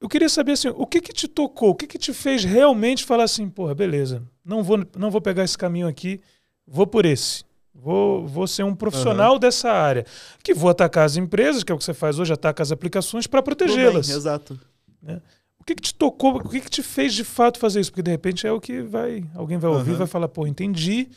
eu 0.00 0.08
queria 0.08 0.28
saber 0.28 0.52
assim, 0.52 0.68
o 0.68 0.86
que 0.86 1.00
que 1.00 1.12
te 1.12 1.26
tocou, 1.26 1.70
o 1.70 1.74
que 1.74 1.88
que 1.88 1.98
te 1.98 2.12
fez 2.12 2.44
realmente 2.44 3.04
falar 3.04 3.24
assim, 3.24 3.48
porra, 3.50 3.74
beleza, 3.74 4.22
não 4.44 4.62
vou, 4.62 4.86
não 4.96 5.10
vou 5.10 5.20
pegar 5.20 5.42
esse 5.42 5.58
caminho 5.58 5.88
aqui, 5.88 6.20
vou 6.64 6.86
por 6.86 7.04
esse. 7.04 7.42
Vou, 7.74 8.24
vou 8.24 8.46
ser 8.46 8.62
um 8.62 8.74
profissional 8.74 9.32
uhum. 9.32 9.38
dessa 9.40 9.68
área. 9.68 10.06
Que 10.42 10.54
vou 10.54 10.70
atacar 10.70 11.04
as 11.04 11.16
empresas, 11.16 11.64
que 11.64 11.72
é 11.72 11.74
o 11.74 11.78
que 11.78 11.84
você 11.84 11.92
faz 11.92 12.20
hoje, 12.20 12.32
ataca 12.32 12.62
as 12.62 12.70
aplicações 12.70 13.26
para 13.26 13.42
protegê-las. 13.42 14.08
Exato. 14.08 14.58
Né? 15.02 15.20
O 15.58 15.64
que, 15.64 15.74
que 15.74 15.82
te 15.82 15.94
tocou, 15.94 16.36
o 16.36 16.48
que, 16.48 16.60
que 16.60 16.70
te 16.70 16.82
fez 16.82 17.12
de 17.12 17.24
fato 17.24 17.58
fazer 17.58 17.80
isso? 17.80 17.90
Porque 17.90 18.02
de 18.02 18.10
repente 18.12 18.46
é 18.46 18.52
o 18.52 18.60
que 18.60 18.80
vai, 18.82 19.24
alguém 19.34 19.58
vai 19.58 19.70
ouvir 19.70 19.92
e 19.92 19.96
vai 19.96 20.06
falar, 20.06 20.28
pô, 20.28 20.46
entendi, 20.46 21.08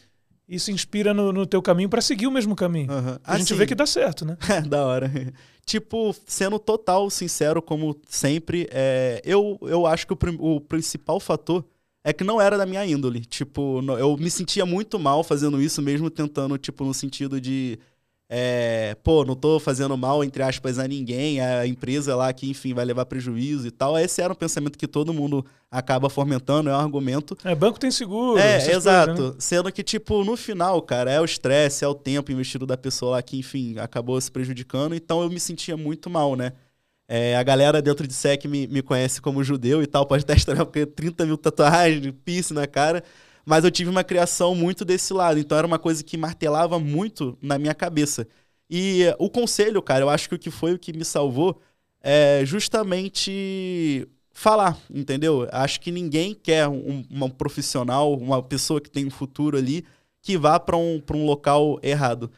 se 0.58 0.72
inspira 0.72 1.14
no, 1.14 1.34
no 1.34 1.46
teu 1.46 1.62
caminho 1.62 1.90
para 1.90 2.02
seguir 2.02 2.28
o 2.28 2.32
mesmo 2.32 2.56
caminho. 2.56 2.92
Uhum. 2.92 3.18
A 3.24 3.38
gente 3.38 3.54
vê 3.54 3.66
que 3.66 3.76
dá 3.76 3.86
certo, 3.86 4.24
né? 4.24 4.38
É, 4.50 4.62
da 4.68 4.86
hora. 4.86 5.12
Tipo, 5.66 6.16
sendo 6.26 6.58
total 6.58 7.10
sincero, 7.10 7.62
como 7.62 8.00
sempre, 8.08 8.70
é, 8.72 9.22
eu, 9.26 9.60
eu 9.64 9.86
acho 9.86 10.08
que 10.08 10.14
o, 10.14 10.18
o 10.40 10.62
principal 10.62 11.20
fator 11.20 11.66
é 12.04 12.14
que 12.14 12.24
não 12.24 12.40
era 12.40 12.58
da 12.58 12.66
minha 12.66 12.86
índole. 12.86 13.26
Tipo, 13.26 13.82
eu 14.00 14.16
me 14.16 14.32
sentia 14.32 14.66
muito 14.66 14.98
mal 14.98 15.26
fazendo 15.26 15.62
isso, 15.62 15.82
mesmo 15.82 16.10
tentando, 16.10 16.58
tipo, 16.58 16.86
no 16.86 16.94
sentido 16.94 17.42
de 17.42 17.78
é, 18.30 18.98
pô, 19.04 19.24
não 19.24 19.36
tô 19.36 19.58
fazendo 19.58 19.96
mal, 19.98 20.22
entre 20.22 20.44
aspas, 20.44 20.78
a 20.80 20.88
ninguém, 20.88 21.40
a 21.40 21.66
empresa 21.66 22.14
lá 22.14 22.32
que, 22.34 22.50
enfim, 22.50 22.74
vai 22.74 22.84
levar 22.84 23.06
prejuízo 23.06 23.66
e 23.66 23.72
tal. 23.72 23.98
Esse 23.98 24.22
era 24.22 24.34
um 24.34 24.36
pensamento 24.36 24.78
que 24.78 24.88
todo 24.88 25.14
mundo 25.14 25.46
acaba 25.72 26.10
fomentando, 26.10 26.70
é 26.70 26.74
um 26.74 26.80
argumento. 26.80 27.38
É, 27.46 27.56
banco 27.56 27.80
tem 27.80 27.90
seguro. 27.90 28.38
É, 28.38 28.58
exato. 28.70 29.16
Coisas, 29.16 29.32
né? 29.32 29.38
Sendo 29.40 29.72
que, 29.72 29.82
tipo, 29.82 30.26
no 30.26 30.36
final, 30.36 30.82
cara, 30.82 31.10
é 31.10 31.22
o 31.22 31.26
estresse, 31.26 31.86
é 31.86 31.88
o 31.88 31.96
tempo 31.96 32.30
investido 32.30 32.66
da 32.66 32.76
pessoa 32.76 33.12
lá 33.12 33.22
que, 33.22 33.38
enfim, 33.40 33.80
acabou 33.80 34.20
se 34.20 34.30
prejudicando. 34.30 34.94
Então 34.94 35.22
eu 35.22 35.30
me 35.30 35.40
sentia 35.40 35.78
muito 35.78 36.10
mal, 36.10 36.36
né? 36.36 36.52
É, 37.10 37.38
a 37.38 37.44
galera 37.44 37.82
dentro 37.82 38.06
de 38.06 38.14
SEC 38.14 38.44
me, 38.46 38.68
me 38.68 38.82
conhece 38.82 39.22
como 39.22 39.42
judeu 39.42 39.82
e 39.82 39.88
tal, 39.88 40.06
pode 40.06 40.26
até 40.26 40.36
estranhar, 40.36 40.66
porque 40.66 40.86
30 40.86 41.26
mil 41.26 41.38
tatuagens, 41.38 42.14
piercing 42.26 42.54
na 42.54 42.68
cara 42.68 43.02
mas 43.48 43.64
eu 43.64 43.72
tive 43.72 43.90
uma 43.90 44.04
criação 44.04 44.54
muito 44.54 44.84
desse 44.84 45.14
lado. 45.14 45.40
Então 45.40 45.58
era 45.58 45.66
uma 45.66 45.80
coisa 45.80 46.04
que 46.04 46.18
martelava 46.18 46.78
muito 46.78 47.38
na 47.42 47.58
minha 47.58 47.74
cabeça. 47.74 48.28
E 48.70 49.06
o 49.18 49.30
conselho, 49.30 49.82
cara, 49.82 50.04
eu 50.04 50.10
acho 50.10 50.28
que 50.28 50.36
o 50.36 50.40
que 50.40 50.52
foi 50.52 50.74
o 50.74 50.78
que 50.78 50.92
me 50.92 51.06
salvou 51.06 51.62
é 52.04 52.42
justamente 52.44 54.06
falar, 54.34 54.78
entendeu? 54.94 55.48
Acho 55.50 55.80
que 55.80 55.94
ninguém 55.94 56.34
quer 56.36 56.68
um, 56.68 57.06
um 57.10 57.30
profissional, 57.30 58.14
uma 58.16 58.44
pessoa 58.44 58.82
que 58.82 58.92
tem 58.92 59.06
um 59.06 59.10
futuro 59.10 59.58
ali, 59.58 59.86
que 60.22 60.38
vá 60.38 60.60
para 60.60 60.76
um, 60.76 61.02
um 61.14 61.26
local 61.26 61.80
errado. 61.82 62.30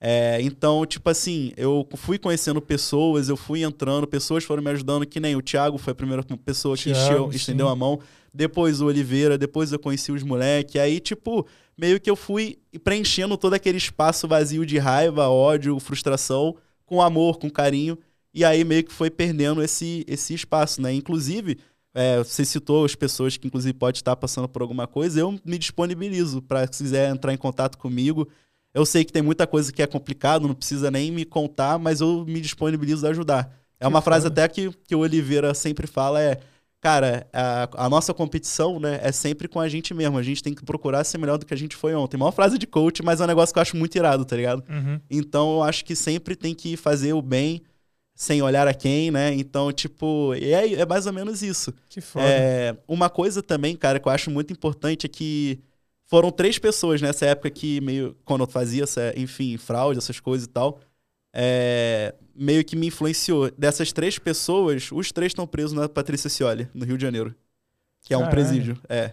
É, 0.00 0.38
então, 0.42 0.86
tipo 0.86 1.10
assim, 1.10 1.52
eu 1.56 1.86
fui 1.96 2.18
conhecendo 2.18 2.62
pessoas, 2.62 3.28
eu 3.28 3.36
fui 3.36 3.62
entrando, 3.62 4.06
pessoas 4.06 4.44
foram 4.44 4.62
me 4.62 4.70
ajudando, 4.70 5.04
que 5.04 5.18
nem 5.18 5.34
o 5.34 5.42
Thiago 5.42 5.76
foi 5.76 5.92
a 5.92 5.94
primeira 5.94 6.22
pessoa 6.44 6.76
que 6.76 6.92
Thiago, 6.92 7.30
estendeu 7.32 7.68
a 7.68 7.74
mão 7.74 7.98
depois 8.32 8.80
o 8.80 8.86
Oliveira, 8.86 9.38
depois 9.38 9.72
eu 9.72 9.78
conheci 9.78 10.12
os 10.12 10.22
moleques. 10.22 10.80
Aí, 10.80 11.00
tipo, 11.00 11.46
meio 11.76 12.00
que 12.00 12.10
eu 12.10 12.16
fui 12.16 12.58
preenchendo 12.84 13.36
todo 13.36 13.54
aquele 13.54 13.78
espaço 13.78 14.28
vazio 14.28 14.64
de 14.64 14.78
raiva, 14.78 15.28
ódio, 15.28 15.78
frustração, 15.80 16.56
com 16.84 17.02
amor, 17.02 17.38
com 17.38 17.50
carinho. 17.50 17.98
E 18.32 18.44
aí 18.44 18.62
meio 18.62 18.84
que 18.84 18.92
foi 18.92 19.10
perdendo 19.10 19.62
esse, 19.62 20.04
esse 20.06 20.34
espaço, 20.34 20.80
né? 20.80 20.92
Inclusive, 20.92 21.58
é, 21.94 22.18
você 22.18 22.44
citou 22.44 22.84
as 22.84 22.94
pessoas 22.94 23.36
que 23.36 23.46
inclusive 23.46 23.72
pode 23.72 23.98
estar 23.98 24.14
passando 24.14 24.48
por 24.48 24.62
alguma 24.62 24.86
coisa, 24.86 25.18
eu 25.18 25.38
me 25.44 25.58
disponibilizo 25.58 26.40
para 26.42 26.66
se 26.70 26.84
quiser 26.84 27.10
entrar 27.10 27.32
em 27.32 27.36
contato 27.36 27.76
comigo. 27.78 28.28
Eu 28.74 28.84
sei 28.84 29.04
que 29.04 29.12
tem 29.12 29.22
muita 29.22 29.46
coisa 29.46 29.72
que 29.72 29.82
é 29.82 29.86
complicado, 29.86 30.46
não 30.46 30.54
precisa 30.54 30.90
nem 30.90 31.10
me 31.10 31.24
contar, 31.24 31.78
mas 31.78 32.00
eu 32.00 32.24
me 32.26 32.40
disponibilizo 32.40 33.06
a 33.06 33.10
ajudar. 33.10 33.52
É 33.80 33.86
uma 33.86 34.02
frase 34.02 34.26
até 34.26 34.46
que, 34.48 34.70
que 34.86 34.94
o 34.94 35.00
Oliveira 35.00 35.54
sempre 35.54 35.86
fala, 35.86 36.20
é 36.20 36.38
cara, 36.80 37.26
a, 37.32 37.86
a, 37.86 37.88
nossa 37.88 38.14
competição, 38.14 38.78
né, 38.78 39.00
é 39.02 39.10
sempre 39.10 39.48
com 39.48 39.60
a 39.60 39.68
gente 39.68 39.92
mesmo. 39.92 40.18
A 40.18 40.22
gente 40.22 40.42
tem 40.42 40.54
que 40.54 40.64
procurar 40.64 41.04
ser 41.04 41.18
melhor 41.18 41.38
do 41.38 41.46
que 41.46 41.54
a 41.54 41.56
gente 41.56 41.76
foi 41.76 41.94
ontem. 41.94 42.16
Uma 42.16 42.32
frase 42.32 42.58
de 42.58 42.66
coach, 42.66 43.02
mas 43.02 43.20
é 43.20 43.24
um 43.24 43.26
negócio 43.26 43.52
que 43.52 43.58
eu 43.58 43.62
acho 43.62 43.76
muito 43.76 43.96
irado, 43.96 44.24
tá 44.24 44.36
ligado? 44.36 44.62
Uhum. 44.68 45.00
Então 45.10 45.56
eu 45.56 45.62
acho 45.62 45.84
que 45.84 45.94
sempre 45.94 46.36
tem 46.36 46.54
que 46.54 46.76
fazer 46.76 47.12
o 47.12 47.22
bem 47.22 47.62
sem 48.14 48.42
olhar 48.42 48.66
a 48.66 48.74
quem, 48.74 49.10
né? 49.10 49.32
Então, 49.34 49.72
tipo, 49.72 50.34
é, 50.34 50.72
é 50.74 50.86
mais 50.86 51.06
ou 51.06 51.12
menos 51.12 51.40
isso. 51.42 51.72
Que 51.88 52.00
foda. 52.00 52.26
É, 52.26 52.76
uma 52.88 53.08
coisa 53.08 53.42
também, 53.42 53.76
cara, 53.76 54.00
que 54.00 54.08
eu 54.08 54.12
acho 54.12 54.30
muito 54.30 54.52
importante 54.52 55.06
é 55.06 55.08
que 55.08 55.60
foram 56.08 56.30
três 56.30 56.58
pessoas 56.58 57.00
nessa 57.02 57.26
época 57.26 57.50
que 57.50 57.80
meio, 57.82 58.16
quando 58.24 58.40
eu 58.40 58.46
fazia, 58.48 58.84
essa, 58.84 59.12
enfim, 59.14 59.56
fraude, 59.58 59.98
essas 59.98 60.18
coisas 60.18 60.46
e 60.46 60.50
tal, 60.50 60.80
é, 61.32 62.14
meio 62.34 62.64
que 62.64 62.74
me 62.74 62.86
influenciou. 62.86 63.50
Dessas 63.50 63.92
três 63.92 64.18
pessoas, 64.18 64.90
os 64.90 65.12
três 65.12 65.30
estão 65.30 65.46
presos 65.46 65.74
na 65.74 65.86
Patrícia 65.86 66.30
Cioli, 66.30 66.66
no 66.74 66.84
Rio 66.84 66.96
de 66.96 67.02
Janeiro. 67.02 67.34
Que 68.02 68.14
é 68.14 68.16
um 68.16 68.20
Caralho. 68.20 68.34
presídio. 68.34 68.80
É. 68.88 69.12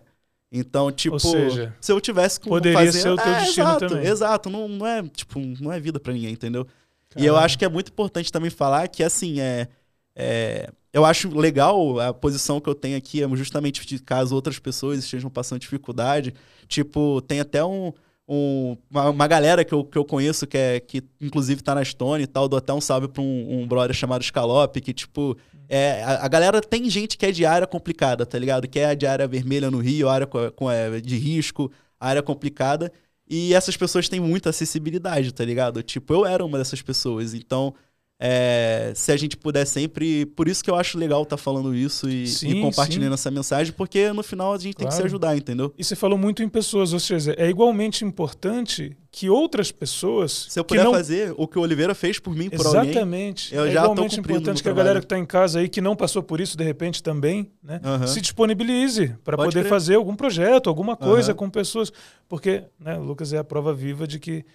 Então, 0.50 0.90
tipo, 0.90 1.20
seja, 1.20 1.76
se 1.82 1.92
eu 1.92 2.00
tivesse 2.00 2.40
como 2.40 2.56
poderia 2.56 2.78
fazer... 2.78 3.02
ser 3.02 3.10
o 3.10 3.18
teu 3.18 3.26
é, 3.26 3.40
destino 3.42 3.68
exato, 3.68 3.88
também. 3.88 4.08
Exato, 4.08 4.50
não, 4.50 4.68
não 4.70 4.88
é, 4.88 5.04
tipo, 5.04 5.38
não 5.60 5.74
é 5.74 5.80
vida 5.82 6.00
para 6.00 6.14
ninguém, 6.14 6.32
entendeu? 6.32 6.66
Caralho. 7.10 7.26
E 7.26 7.26
eu 7.26 7.36
acho 7.36 7.58
que 7.58 7.66
é 7.66 7.70
muito 7.70 7.90
importante 7.92 8.32
também 8.32 8.50
falar 8.50 8.88
que, 8.88 9.04
assim, 9.04 9.42
é, 9.42 9.68
é, 10.16 10.70
eu 10.96 11.04
acho 11.04 11.28
legal 11.38 12.00
a 12.00 12.14
posição 12.14 12.62
que 12.62 12.70
eu 12.70 12.74
tenho 12.74 12.98
aqui, 12.98 13.22
é 13.22 13.28
justamente 13.36 13.86
de 13.86 14.00
caso 14.00 14.34
outras 14.34 14.58
pessoas 14.60 15.00
estejam 15.00 15.30
passando 15.30 15.60
dificuldade. 15.60 16.34
Tipo, 16.70 17.22
tem 17.22 17.42
até 17.42 17.62
um, 17.66 17.92
um, 18.26 18.78
uma, 18.90 19.10
uma, 19.10 19.28
galera 19.28 19.66
que 19.66 19.74
eu, 19.74 19.84
que 19.84 19.98
eu 19.98 20.06
conheço, 20.06 20.48
que, 20.48 20.58
é, 20.58 20.80
que 20.80 21.04
inclusive 21.20 21.62
tá 21.62 21.76
na 21.76 21.84
Stone 21.84 22.24
e 22.24 22.28
tal, 22.28 22.48
dou 22.48 22.58
até 22.58 22.72
um 22.72 22.80
salve 22.80 23.10
pra 23.10 23.22
um, 23.22 23.60
um 23.60 23.68
brother 23.68 23.94
chamado 23.94 24.24
Scalope, 24.24 24.80
que, 24.80 24.94
tipo, 24.94 25.36
é, 25.68 26.02
a, 26.02 26.24
a, 26.24 26.28
galera 26.30 26.62
tem 26.62 26.90
gente 26.90 27.18
que 27.18 27.26
é 27.26 27.32
de 27.34 27.46
área 27.46 27.68
complicada, 27.68 28.26
tá 28.26 28.40
ligado? 28.40 28.66
Que 28.66 28.80
é 28.80 28.96
de 28.96 29.06
área 29.06 29.28
vermelha 29.28 29.70
no 29.70 29.80
Rio, 29.80 30.08
área 30.08 30.26
com, 30.26 30.50
com 30.52 30.72
é, 30.72 31.02
de 31.02 31.18
risco, 31.18 31.70
área 32.00 32.24
complicada. 32.24 32.90
E 33.30 33.54
essas 33.54 33.76
pessoas 33.76 34.08
têm 34.08 34.22
muita 34.22 34.52
acessibilidade, 34.52 35.34
tá 35.34 35.44
ligado? 35.44 35.84
Tipo, 35.84 36.14
eu 36.14 36.26
era 36.26 36.46
uma 36.46 36.58
dessas 36.58 36.82
pessoas. 36.82 37.34
Então, 37.34 37.76
é, 38.20 38.94
se 38.96 39.12
a 39.12 39.18
gente 39.18 39.36
puder 39.36 39.66
sempre. 39.66 40.26
Por 40.26 40.48
isso 40.48 40.64
que 40.64 40.70
eu 40.70 40.76
acho 40.76 40.98
legal 40.98 41.24
estar 41.24 41.36
tá 41.36 41.42
falando 41.42 41.76
isso 41.76 42.10
e, 42.10 42.28
sim, 42.28 42.50
e 42.50 42.62
compartilhando 42.62 43.10
sim. 43.10 43.16
essa 43.16 43.32
mensagem, 43.32 43.74
porque 43.74 44.12
no 44.14 44.24
final 44.24 44.54
a 44.54 44.58
gente 44.58 44.76
claro. 44.76 44.78
tem 44.78 44.88
que 44.88 44.94
se 44.94 45.04
ajudar, 45.04 45.36
entendeu? 45.36 45.74
E 45.78 45.84
você 45.84 45.96
falou 45.96 46.18
muito 46.18 46.42
em 46.42 46.48
pessoas, 46.48 46.94
ou 46.94 47.00
seja, 47.00 47.36
é 47.38 47.50
igualmente 47.50 48.06
importante 48.06 48.96
que 49.12 49.30
outras 49.30 49.72
pessoas. 49.72 50.48
Se 50.50 50.60
eu 50.60 50.64
puder 50.64 50.84
não... 50.84 50.94
fazer 50.94 51.34
o 51.38 51.48
que 51.48 51.58
o 51.60 51.62
Oliveira 51.62 51.94
fez 51.94 52.20
por 52.20 52.36
mim, 52.36 52.50
por 52.50 52.66
Exatamente. 52.66 53.54
alguém. 53.54 53.66
Eu 53.66 53.72
é 53.72 53.74
já 53.74 53.84
igualmente 53.84 54.20
importante 54.20 54.64
que 54.64 54.70
a 54.70 54.74
galera 54.74 55.00
que 55.00 55.06
está 55.06 55.18
em 55.18 55.26
casa 55.26 55.60
aí, 55.60 55.70
que 55.70 55.82
não 55.82 55.96
passou 55.96 56.24
por 56.24 56.40
isso, 56.40 56.58
de 56.58 56.64
repente 56.64 57.04
também, 57.04 57.52
né, 57.62 57.82
uhum. 57.84 58.08
se 58.08 58.22
disponibilize 58.22 59.16
para 59.24 59.38
poder 59.38 59.52
crer. 59.60 59.70
fazer 59.70 59.96
algum 59.96 60.16
projeto, 60.16 60.70
alguma 60.70 60.96
coisa 60.96 61.32
uhum. 61.32 61.38
com 61.38 61.50
pessoas. 61.50 61.92
Porque 62.28 62.64
né, 62.80 62.98
o 62.98 63.04
Lucas 63.04 63.34
é 63.34 63.38
a 63.38 63.44
prova 63.44 63.74
viva 63.74 64.08
de 64.08 64.20
que 64.20 64.46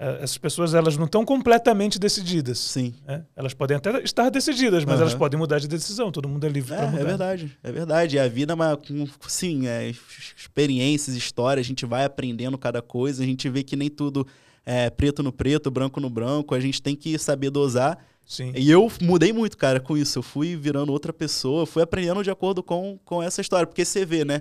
essas 0.00 0.38
pessoas 0.38 0.72
elas 0.72 0.96
não 0.96 1.04
estão 1.04 1.26
completamente 1.26 1.98
decididas. 1.98 2.58
Sim. 2.58 2.94
Né? 3.06 3.22
Elas 3.36 3.52
podem 3.52 3.76
até 3.76 4.02
estar 4.02 4.30
decididas, 4.30 4.82
mas 4.82 4.94
uhum. 4.94 5.02
elas 5.02 5.14
podem 5.14 5.38
mudar 5.38 5.58
de 5.58 5.68
decisão. 5.68 6.10
Todo 6.10 6.26
mundo 6.26 6.44
é 6.46 6.48
livre 6.48 6.72
é, 6.72 6.76
para 6.78 6.86
mudar. 6.86 7.00
É 7.00 7.04
verdade, 7.04 7.58
é 7.62 7.72
verdade. 7.72 8.16
E 8.16 8.18
a 8.18 8.26
vida 8.26 8.52
é 8.52 8.54
uma, 8.54 8.78
sim, 9.28 9.66
é, 9.66 9.92
experiências, 10.34 11.14
histórias. 11.14 11.66
A 11.66 11.68
gente 11.68 11.84
vai 11.84 12.06
aprendendo 12.06 12.56
cada 12.56 12.80
coisa. 12.80 13.22
A 13.22 13.26
gente 13.26 13.46
vê 13.50 13.62
que 13.62 13.76
nem 13.76 13.90
tudo 13.90 14.26
é 14.64 14.88
preto 14.88 15.22
no 15.22 15.30
preto, 15.30 15.70
branco 15.70 16.00
no 16.00 16.08
branco. 16.08 16.54
A 16.54 16.60
gente 16.60 16.80
tem 16.80 16.96
que 16.96 17.18
saber 17.18 17.50
dosar. 17.50 17.98
Sim. 18.24 18.52
E 18.56 18.70
eu 18.70 18.90
mudei 19.02 19.34
muito, 19.34 19.58
cara, 19.58 19.80
com 19.80 19.98
isso. 19.98 20.18
Eu 20.18 20.22
fui 20.22 20.56
virando 20.56 20.92
outra 20.92 21.12
pessoa, 21.12 21.66
fui 21.66 21.82
aprendendo 21.82 22.22
de 22.24 22.30
acordo 22.30 22.62
com, 22.62 22.98
com 23.04 23.22
essa 23.22 23.42
história. 23.42 23.66
Porque 23.66 23.84
você 23.84 24.06
vê, 24.06 24.24
né? 24.24 24.40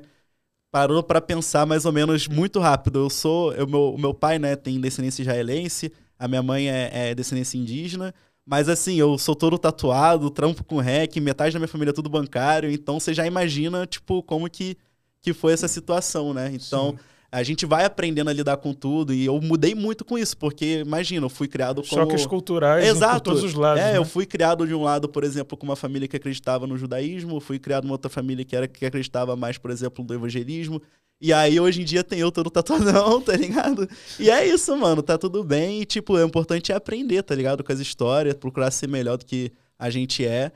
Parou 0.71 1.01
para 1.03 1.21
pensar 1.21 1.65
mais 1.65 1.85
ou 1.85 1.91
menos 1.91 2.27
muito 2.27 2.59
rápido. 2.59 2.99
Eu 2.99 3.09
sou, 3.09 3.53
eu, 3.53 3.67
meu, 3.67 3.93
o 3.93 3.97
meu 3.97 4.13
pai, 4.13 4.39
né, 4.39 4.55
tem 4.55 4.79
descendência 4.79 5.21
israelense, 5.21 5.91
a 6.17 6.27
minha 6.27 6.43
mãe 6.43 6.69
é, 6.69 7.09
é 7.09 7.15
descendência 7.15 7.57
indígena, 7.57 8.13
mas 8.45 8.69
assim, 8.69 8.95
eu 8.95 9.17
sou 9.17 9.35
todo 9.35 9.57
tatuado, 9.57 10.29
trampo 10.29 10.63
com 10.63 10.77
rec, 10.77 11.15
metade 11.17 11.53
da 11.53 11.59
minha 11.59 11.67
família 11.67 11.91
é 11.91 11.93
tudo 11.93 12.09
bancário, 12.09 12.71
então 12.71 12.99
você 12.99 13.13
já 13.13 13.25
imagina, 13.25 13.85
tipo, 13.85 14.21
como 14.23 14.49
que, 14.49 14.77
que 15.21 15.33
foi 15.33 15.53
essa 15.53 15.67
situação, 15.67 16.33
né? 16.33 16.51
Então, 16.53 16.91
Sim 16.91 17.09
a 17.31 17.43
gente 17.43 17.65
vai 17.65 17.85
aprendendo 17.85 18.29
a 18.29 18.33
lidar 18.33 18.57
com 18.57 18.73
tudo 18.73 19.13
e 19.13 19.25
eu 19.25 19.39
mudei 19.39 19.75
muito 19.75 20.03
com 20.03 20.17
isso, 20.17 20.35
porque 20.35 20.79
imagina, 20.79 21.25
eu 21.25 21.29
fui 21.29 21.47
criado 21.47 21.83
como... 21.83 22.01
Choques 22.01 22.25
culturais 22.25 22.87
Exato. 22.87 23.15
por 23.15 23.21
todos 23.21 23.43
os 23.43 23.53
lados. 23.53 23.83
É, 23.83 23.91
né? 23.91 23.97
eu 23.97 24.05
fui 24.05 24.25
criado 24.25 24.65
de 24.65 24.73
um 24.73 24.81
lado, 24.81 25.07
por 25.07 25.23
exemplo, 25.23 25.55
com 25.57 25.65
uma 25.65 25.75
família 25.75 26.07
que 26.07 26.15
acreditava 26.15 26.65
no 26.65 26.77
judaísmo, 26.77 27.39
fui 27.39 27.59
criado 27.59 27.83
numa 27.83 27.93
outra 27.93 28.09
família 28.09 28.43
que, 28.43 28.55
era, 28.55 28.67
que 28.67 28.85
acreditava 28.85 29.35
mais, 29.35 29.57
por 29.57 29.69
exemplo, 29.69 30.03
no 30.03 30.13
evangelismo. 30.13 30.81
E 31.21 31.31
aí, 31.33 31.59
hoje 31.59 31.81
em 31.81 31.85
dia, 31.85 32.03
tem 32.03 32.19
eu 32.19 32.31
todo 32.31 32.49
tatuadão, 32.49 33.19
tá 33.21 33.35
ligado? 33.35 33.87
E 34.17 34.29
é 34.29 34.47
isso, 34.47 34.75
mano, 34.75 35.03
tá 35.03 35.17
tudo 35.17 35.43
bem. 35.43 35.81
E, 35.81 35.85
tipo, 35.85 36.17
é 36.17 36.23
importante 36.23 36.71
aprender, 36.71 37.21
tá 37.21 37.35
ligado? 37.35 37.63
Com 37.63 37.71
as 37.71 37.79
histórias, 37.79 38.33
procurar 38.35 38.71
ser 38.71 38.87
melhor 38.87 39.17
do 39.17 39.25
que 39.25 39.51
a 39.77 39.89
gente 39.89 40.25
é. 40.25 40.51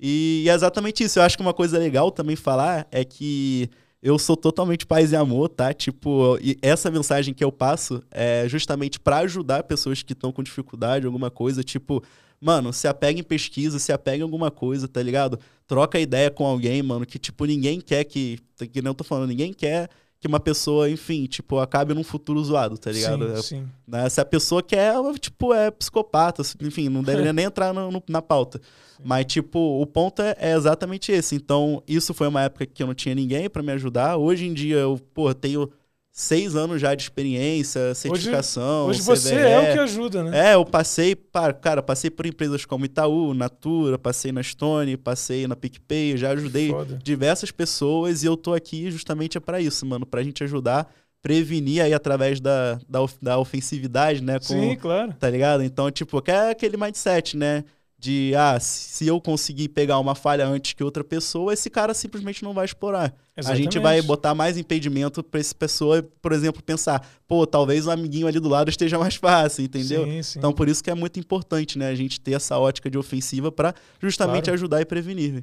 E, 0.00 0.42
e 0.44 0.48
é 0.48 0.54
exatamente 0.54 1.04
isso. 1.04 1.18
Eu 1.18 1.24
acho 1.24 1.36
que 1.36 1.42
uma 1.42 1.52
coisa 1.52 1.78
legal 1.78 2.10
também 2.10 2.36
falar 2.36 2.86
é 2.90 3.04
que 3.04 3.68
eu 4.04 4.18
sou 4.18 4.36
totalmente 4.36 4.84
paz 4.84 5.12
e 5.12 5.16
amor, 5.16 5.48
tá? 5.48 5.72
Tipo, 5.72 6.38
e 6.42 6.58
essa 6.60 6.90
mensagem 6.90 7.32
que 7.32 7.42
eu 7.42 7.50
passo 7.50 8.02
é 8.10 8.46
justamente 8.46 9.00
para 9.00 9.16
ajudar 9.20 9.62
pessoas 9.62 10.02
que 10.02 10.12
estão 10.12 10.30
com 10.30 10.42
dificuldade, 10.42 11.06
alguma 11.06 11.30
coisa, 11.30 11.64
tipo, 11.64 12.04
mano, 12.38 12.70
se 12.70 12.86
apega 12.86 13.18
em 13.18 13.22
pesquisa, 13.22 13.78
se 13.78 13.90
apega 13.92 14.18
em 14.18 14.22
alguma 14.22 14.50
coisa, 14.50 14.86
tá 14.86 15.02
ligado? 15.02 15.40
Troca 15.66 15.98
ideia 15.98 16.30
com 16.30 16.44
alguém, 16.44 16.82
mano, 16.82 17.06
que 17.06 17.18
tipo, 17.18 17.46
ninguém 17.46 17.80
quer 17.80 18.04
que, 18.04 18.38
que 18.70 18.82
nem 18.82 18.90
eu 18.90 18.94
tô 18.94 19.04
falando, 19.04 19.30
ninguém 19.30 19.54
quer 19.54 19.88
que 20.24 20.28
uma 20.28 20.40
pessoa, 20.40 20.88
enfim, 20.88 21.26
tipo, 21.26 21.58
acabe 21.58 21.92
num 21.92 22.02
futuro 22.02 22.42
zoado, 22.42 22.78
tá 22.78 22.90
ligado? 22.90 23.36
Sim, 23.36 23.42
sim. 23.42 23.68
Né? 23.86 24.08
Se 24.08 24.22
a 24.22 24.24
pessoa 24.24 24.62
quer, 24.62 24.94
tipo, 25.20 25.52
é 25.52 25.70
psicopata, 25.70 26.40
enfim, 26.62 26.88
não 26.88 27.02
deveria 27.02 27.30
nem 27.34 27.44
entrar 27.44 27.74
no, 27.74 27.90
no, 27.90 28.02
na 28.08 28.22
pauta. 28.22 28.58
Mas, 29.04 29.26
tipo, 29.26 29.58
o 29.58 29.84
ponto 29.86 30.22
é, 30.22 30.34
é, 30.38 30.54
exatamente 30.54 31.12
esse. 31.12 31.34
Então, 31.34 31.82
isso 31.86 32.14
foi 32.14 32.26
uma 32.26 32.40
época 32.40 32.64
que 32.64 32.82
eu 32.82 32.86
não 32.86 32.94
tinha 32.94 33.14
ninguém 33.14 33.50
para 33.50 33.62
me 33.62 33.72
ajudar. 33.72 34.16
Hoje 34.16 34.46
em 34.46 34.54
dia, 34.54 34.76
eu, 34.76 34.98
pô, 35.12 35.34
tenho 35.34 35.70
seis 36.16 36.54
anos 36.54 36.80
já 36.80 36.94
de 36.94 37.02
experiência, 37.02 37.92
certificação. 37.92 38.86
Hoje, 38.86 39.00
hoje 39.00 39.02
você 39.02 39.34
é 39.34 39.58
o 39.58 39.72
que 39.72 39.78
ajuda, 39.80 40.22
né? 40.22 40.50
É, 40.50 40.54
eu 40.54 40.64
passei, 40.64 41.16
para, 41.16 41.52
cara, 41.52 41.82
passei 41.82 42.08
por 42.08 42.24
empresas 42.24 42.64
como 42.64 42.84
Itaú, 42.84 43.34
Natura, 43.34 43.98
passei 43.98 44.30
na 44.30 44.40
Stone, 44.40 44.96
passei 44.96 45.48
na 45.48 45.56
PicPay, 45.56 46.16
já 46.16 46.30
ajudei 46.30 46.70
Foda. 46.70 47.00
diversas 47.02 47.50
pessoas 47.50 48.22
e 48.22 48.26
eu 48.26 48.36
tô 48.36 48.54
aqui 48.54 48.92
justamente 48.92 49.40
para 49.40 49.60
isso, 49.60 49.84
mano, 49.84 50.06
pra 50.06 50.22
gente 50.22 50.44
ajudar 50.44 50.88
prevenir 51.20 51.82
aí 51.82 51.92
através 51.92 52.38
da, 52.38 52.78
da, 52.88 53.00
da 53.20 53.38
ofensividade, 53.38 54.22
né? 54.22 54.38
Com, 54.38 54.44
Sim, 54.44 54.76
claro. 54.76 55.14
Tá 55.18 55.28
ligado? 55.28 55.64
Então, 55.64 55.90
tipo, 55.90 56.22
que 56.22 56.30
é 56.30 56.50
aquele 56.50 56.76
mindset, 56.76 57.36
né? 57.36 57.64
De 58.04 58.34
ah, 58.36 58.60
se 58.60 59.06
eu 59.06 59.18
conseguir 59.18 59.68
pegar 59.70 59.98
uma 59.98 60.14
falha 60.14 60.46
antes 60.46 60.74
que 60.74 60.84
outra 60.84 61.02
pessoa, 61.02 61.54
esse 61.54 61.70
cara 61.70 61.94
simplesmente 61.94 62.44
não 62.44 62.52
vai 62.52 62.66
explorar. 62.66 63.14
Exatamente. 63.34 63.48
A 63.50 63.64
gente 63.64 63.78
vai 63.78 64.02
botar 64.02 64.34
mais 64.34 64.58
impedimento 64.58 65.22
para 65.22 65.40
essa 65.40 65.54
pessoa, 65.54 66.06
por 66.20 66.32
exemplo, 66.32 66.62
pensar, 66.62 67.02
pô, 67.26 67.46
talvez 67.46 67.86
o 67.86 67.90
amiguinho 67.90 68.26
ali 68.26 68.38
do 68.38 68.48
lado 68.48 68.68
esteja 68.68 68.98
mais 68.98 69.14
fácil, 69.16 69.64
entendeu? 69.64 70.04
Sim, 70.04 70.22
sim. 70.22 70.38
Então 70.38 70.52
por 70.52 70.68
isso 70.68 70.84
que 70.84 70.90
é 70.90 70.94
muito 70.94 71.18
importante, 71.18 71.78
né, 71.78 71.88
a 71.88 71.94
gente 71.94 72.20
ter 72.20 72.32
essa 72.32 72.58
ótica 72.58 72.90
de 72.90 72.98
ofensiva 72.98 73.50
para 73.50 73.74
justamente 73.98 74.44
claro. 74.44 74.54
ajudar 74.54 74.82
e 74.82 74.84
prevenir. 74.84 75.42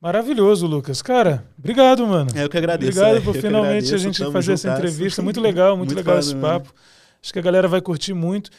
Maravilhoso, 0.00 0.68
Lucas. 0.68 1.02
Cara, 1.02 1.44
obrigado, 1.58 2.06
mano. 2.06 2.30
É, 2.36 2.44
eu 2.44 2.48
que 2.48 2.56
agradeço. 2.56 2.98
Obrigado 2.98 3.16
é, 3.16 3.20
por 3.20 3.34
finalmente 3.34 3.86
agradeço, 3.86 3.94
a 3.96 3.98
gente 3.98 4.32
fazer 4.32 4.52
essa 4.52 4.72
entrevista. 4.72 5.20
Muito 5.20 5.40
legal, 5.40 5.76
muito, 5.76 5.92
muito 5.92 5.96
legal 5.96 6.20
esse 6.20 6.34
papo. 6.36 6.68
Mano. 6.68 6.99
Acho 7.22 7.32
que 7.32 7.38
a 7.38 7.42
galera 7.42 7.68
vai 7.68 7.82
curtir 7.82 8.14
muito. 8.14 8.50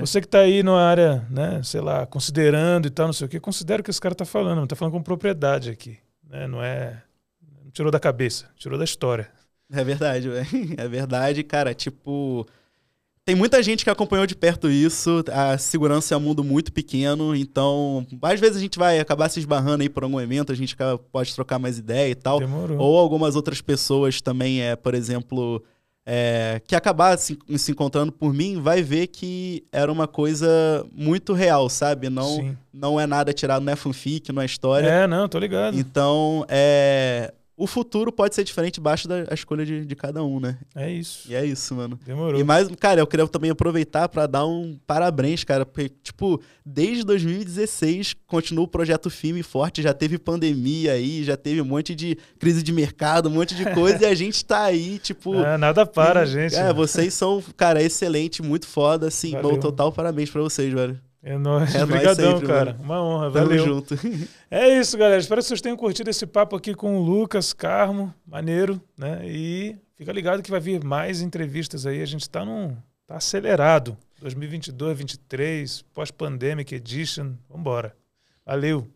Você 0.00 0.20
que 0.20 0.26
está 0.26 0.40
aí 0.40 0.62
na 0.62 0.76
área, 0.76 1.24
né, 1.30 1.60
sei 1.62 1.80
lá, 1.80 2.04
considerando 2.04 2.86
e 2.86 2.90
tal, 2.90 3.06
não 3.06 3.12
sei 3.12 3.26
o 3.26 3.30
quê, 3.30 3.38
considera 3.38 3.80
o 3.80 3.84
que 3.84 3.90
esse 3.90 4.00
cara 4.00 4.12
está 4.12 4.24
falando. 4.24 4.64
Está 4.64 4.74
falando 4.74 4.92
com 4.92 5.02
propriedade 5.02 5.70
aqui. 5.70 5.98
Né? 6.28 6.46
Não 6.48 6.62
é. 6.62 7.00
Não 7.64 7.70
tirou 7.70 7.92
da 7.92 8.00
cabeça, 8.00 8.46
tirou 8.56 8.76
da 8.76 8.84
história. 8.84 9.30
É 9.72 9.84
verdade, 9.84 10.28
velho. 10.28 10.46
É 10.76 10.88
verdade, 10.88 11.42
cara. 11.44 11.74
Tipo. 11.74 12.46
Tem 13.24 13.34
muita 13.34 13.62
gente 13.62 13.84
que 13.84 13.90
acompanhou 13.90 14.26
de 14.26 14.34
perto 14.34 14.70
isso. 14.70 15.22
A 15.30 15.58
segurança 15.58 16.14
é 16.14 16.16
um 16.16 16.20
mundo 16.20 16.42
muito 16.42 16.72
pequeno, 16.72 17.36
então 17.36 18.06
às 18.22 18.40
vezes 18.40 18.56
a 18.56 18.60
gente 18.60 18.78
vai 18.78 18.98
acabar 18.98 19.28
se 19.28 19.38
esbarrando 19.38 19.82
aí 19.82 19.88
por 19.90 20.02
algum 20.02 20.18
evento, 20.18 20.50
a 20.50 20.54
gente 20.54 20.74
pode 21.12 21.34
trocar 21.34 21.58
mais 21.58 21.76
ideia 21.76 22.10
e 22.10 22.14
tal. 22.14 22.38
Demorou. 22.38 22.78
Ou 22.78 22.98
algumas 22.98 23.36
outras 23.36 23.60
pessoas 23.60 24.22
também, 24.22 24.62
é, 24.62 24.74
por 24.74 24.94
exemplo, 24.94 25.62
é, 26.10 26.62
que 26.66 26.74
acabar 26.74 27.18
se, 27.18 27.38
se, 27.58 27.70
encontrando 27.70 28.10
por 28.10 28.32
mim 28.32 28.58
vai 28.58 28.82
ver 28.82 29.08
que 29.08 29.62
era 29.70 29.92
uma 29.92 30.08
coisa 30.08 30.48
muito 30.90 31.34
real, 31.34 31.68
sabe? 31.68 32.08
Não, 32.08 32.56
não 32.72 32.98
é 32.98 33.06
nada 33.06 33.30
tirado, 33.30 33.62
não 33.62 33.74
é 33.74 33.76
fanfic, 33.76 34.32
não 34.32 34.40
é 34.40 34.46
história. 34.46 34.88
É, 34.88 35.06
não, 35.06 35.28
tô 35.28 35.38
ligado. 35.38 35.78
Então, 35.78 36.46
é, 36.48 37.34
o 37.58 37.66
futuro 37.66 38.12
pode 38.12 38.36
ser 38.36 38.44
diferente 38.44 38.80
baixo 38.80 39.08
da 39.08 39.24
escolha 39.34 39.66
de, 39.66 39.84
de 39.84 39.96
cada 39.96 40.22
um, 40.22 40.38
né? 40.38 40.56
É 40.76 40.88
isso. 40.88 41.28
E 41.28 41.34
é 41.34 41.44
isso, 41.44 41.74
mano. 41.74 41.98
Demorou. 42.06 42.40
E 42.40 42.44
mais, 42.44 42.68
cara, 42.78 43.00
eu 43.00 43.06
queria 43.06 43.26
também 43.26 43.50
aproveitar 43.50 44.08
para 44.08 44.28
dar 44.28 44.46
um 44.46 44.78
parabéns, 44.86 45.42
cara, 45.42 45.66
porque, 45.66 45.88
tipo, 45.88 46.40
desde 46.64 47.02
2016 47.02 48.14
continua 48.28 48.64
o 48.64 48.68
projeto 48.68 49.10
filme 49.10 49.42
forte, 49.42 49.82
já 49.82 49.92
teve 49.92 50.18
pandemia 50.18 50.92
aí, 50.92 51.24
já 51.24 51.36
teve 51.36 51.60
um 51.60 51.64
monte 51.64 51.96
de 51.96 52.16
crise 52.38 52.62
de 52.62 52.72
mercado, 52.72 53.28
um 53.28 53.32
monte 53.32 53.56
de 53.56 53.64
coisa, 53.74 54.04
e 54.04 54.06
a 54.06 54.14
gente 54.14 54.44
tá 54.44 54.62
aí, 54.62 55.00
tipo. 55.00 55.34
É, 55.48 55.56
nada 55.56 55.86
para, 55.86 56.20
e, 56.20 56.22
a 56.22 56.26
gente. 56.26 56.54
É, 56.54 56.64
né? 56.64 56.72
vocês 56.72 57.14
são, 57.14 57.42
cara, 57.56 57.82
excelente, 57.82 58.42
muito 58.42 58.66
foda, 58.66 59.08
assim. 59.08 59.32
Bom, 59.40 59.58
total 59.58 59.90
parabéns 59.90 60.30
para 60.30 60.42
vocês, 60.42 60.72
velho. 60.72 61.00
É 61.22 61.36
nóis. 61.36 61.74
É 61.76 61.84
Obrigadão, 61.84 62.32
sempre, 62.32 62.46
cara. 62.46 62.72
Mano. 62.72 62.84
Uma 62.84 63.02
honra. 63.02 63.30
Tamo 63.32 63.46
valeu. 63.46 63.64
junto. 63.64 63.94
É 64.50 64.78
isso, 64.78 64.96
galera. 64.96 65.20
Espero 65.20 65.40
que 65.42 65.46
vocês 65.48 65.60
tenham 65.60 65.76
curtido 65.76 66.08
esse 66.08 66.26
papo 66.26 66.56
aqui 66.56 66.74
com 66.74 66.96
o 66.96 67.02
Lucas 67.02 67.52
Carmo. 67.52 68.14
Maneiro, 68.26 68.80
né? 68.96 69.20
E 69.24 69.76
fica 69.94 70.10
ligado 70.12 70.42
que 70.42 70.50
vai 70.50 70.60
vir 70.60 70.82
mais 70.82 71.20
entrevistas 71.20 71.84
aí. 71.84 72.00
A 72.00 72.06
gente 72.06 72.22
está 72.22 72.44
num... 72.44 72.74
Tá 73.06 73.16
acelerado. 73.16 73.96
2022, 74.20 74.76
2023, 74.78 75.82
pós-pandemic 75.94 76.74
edition. 76.74 77.34
Vambora. 77.48 77.94
Valeu. 78.44 78.86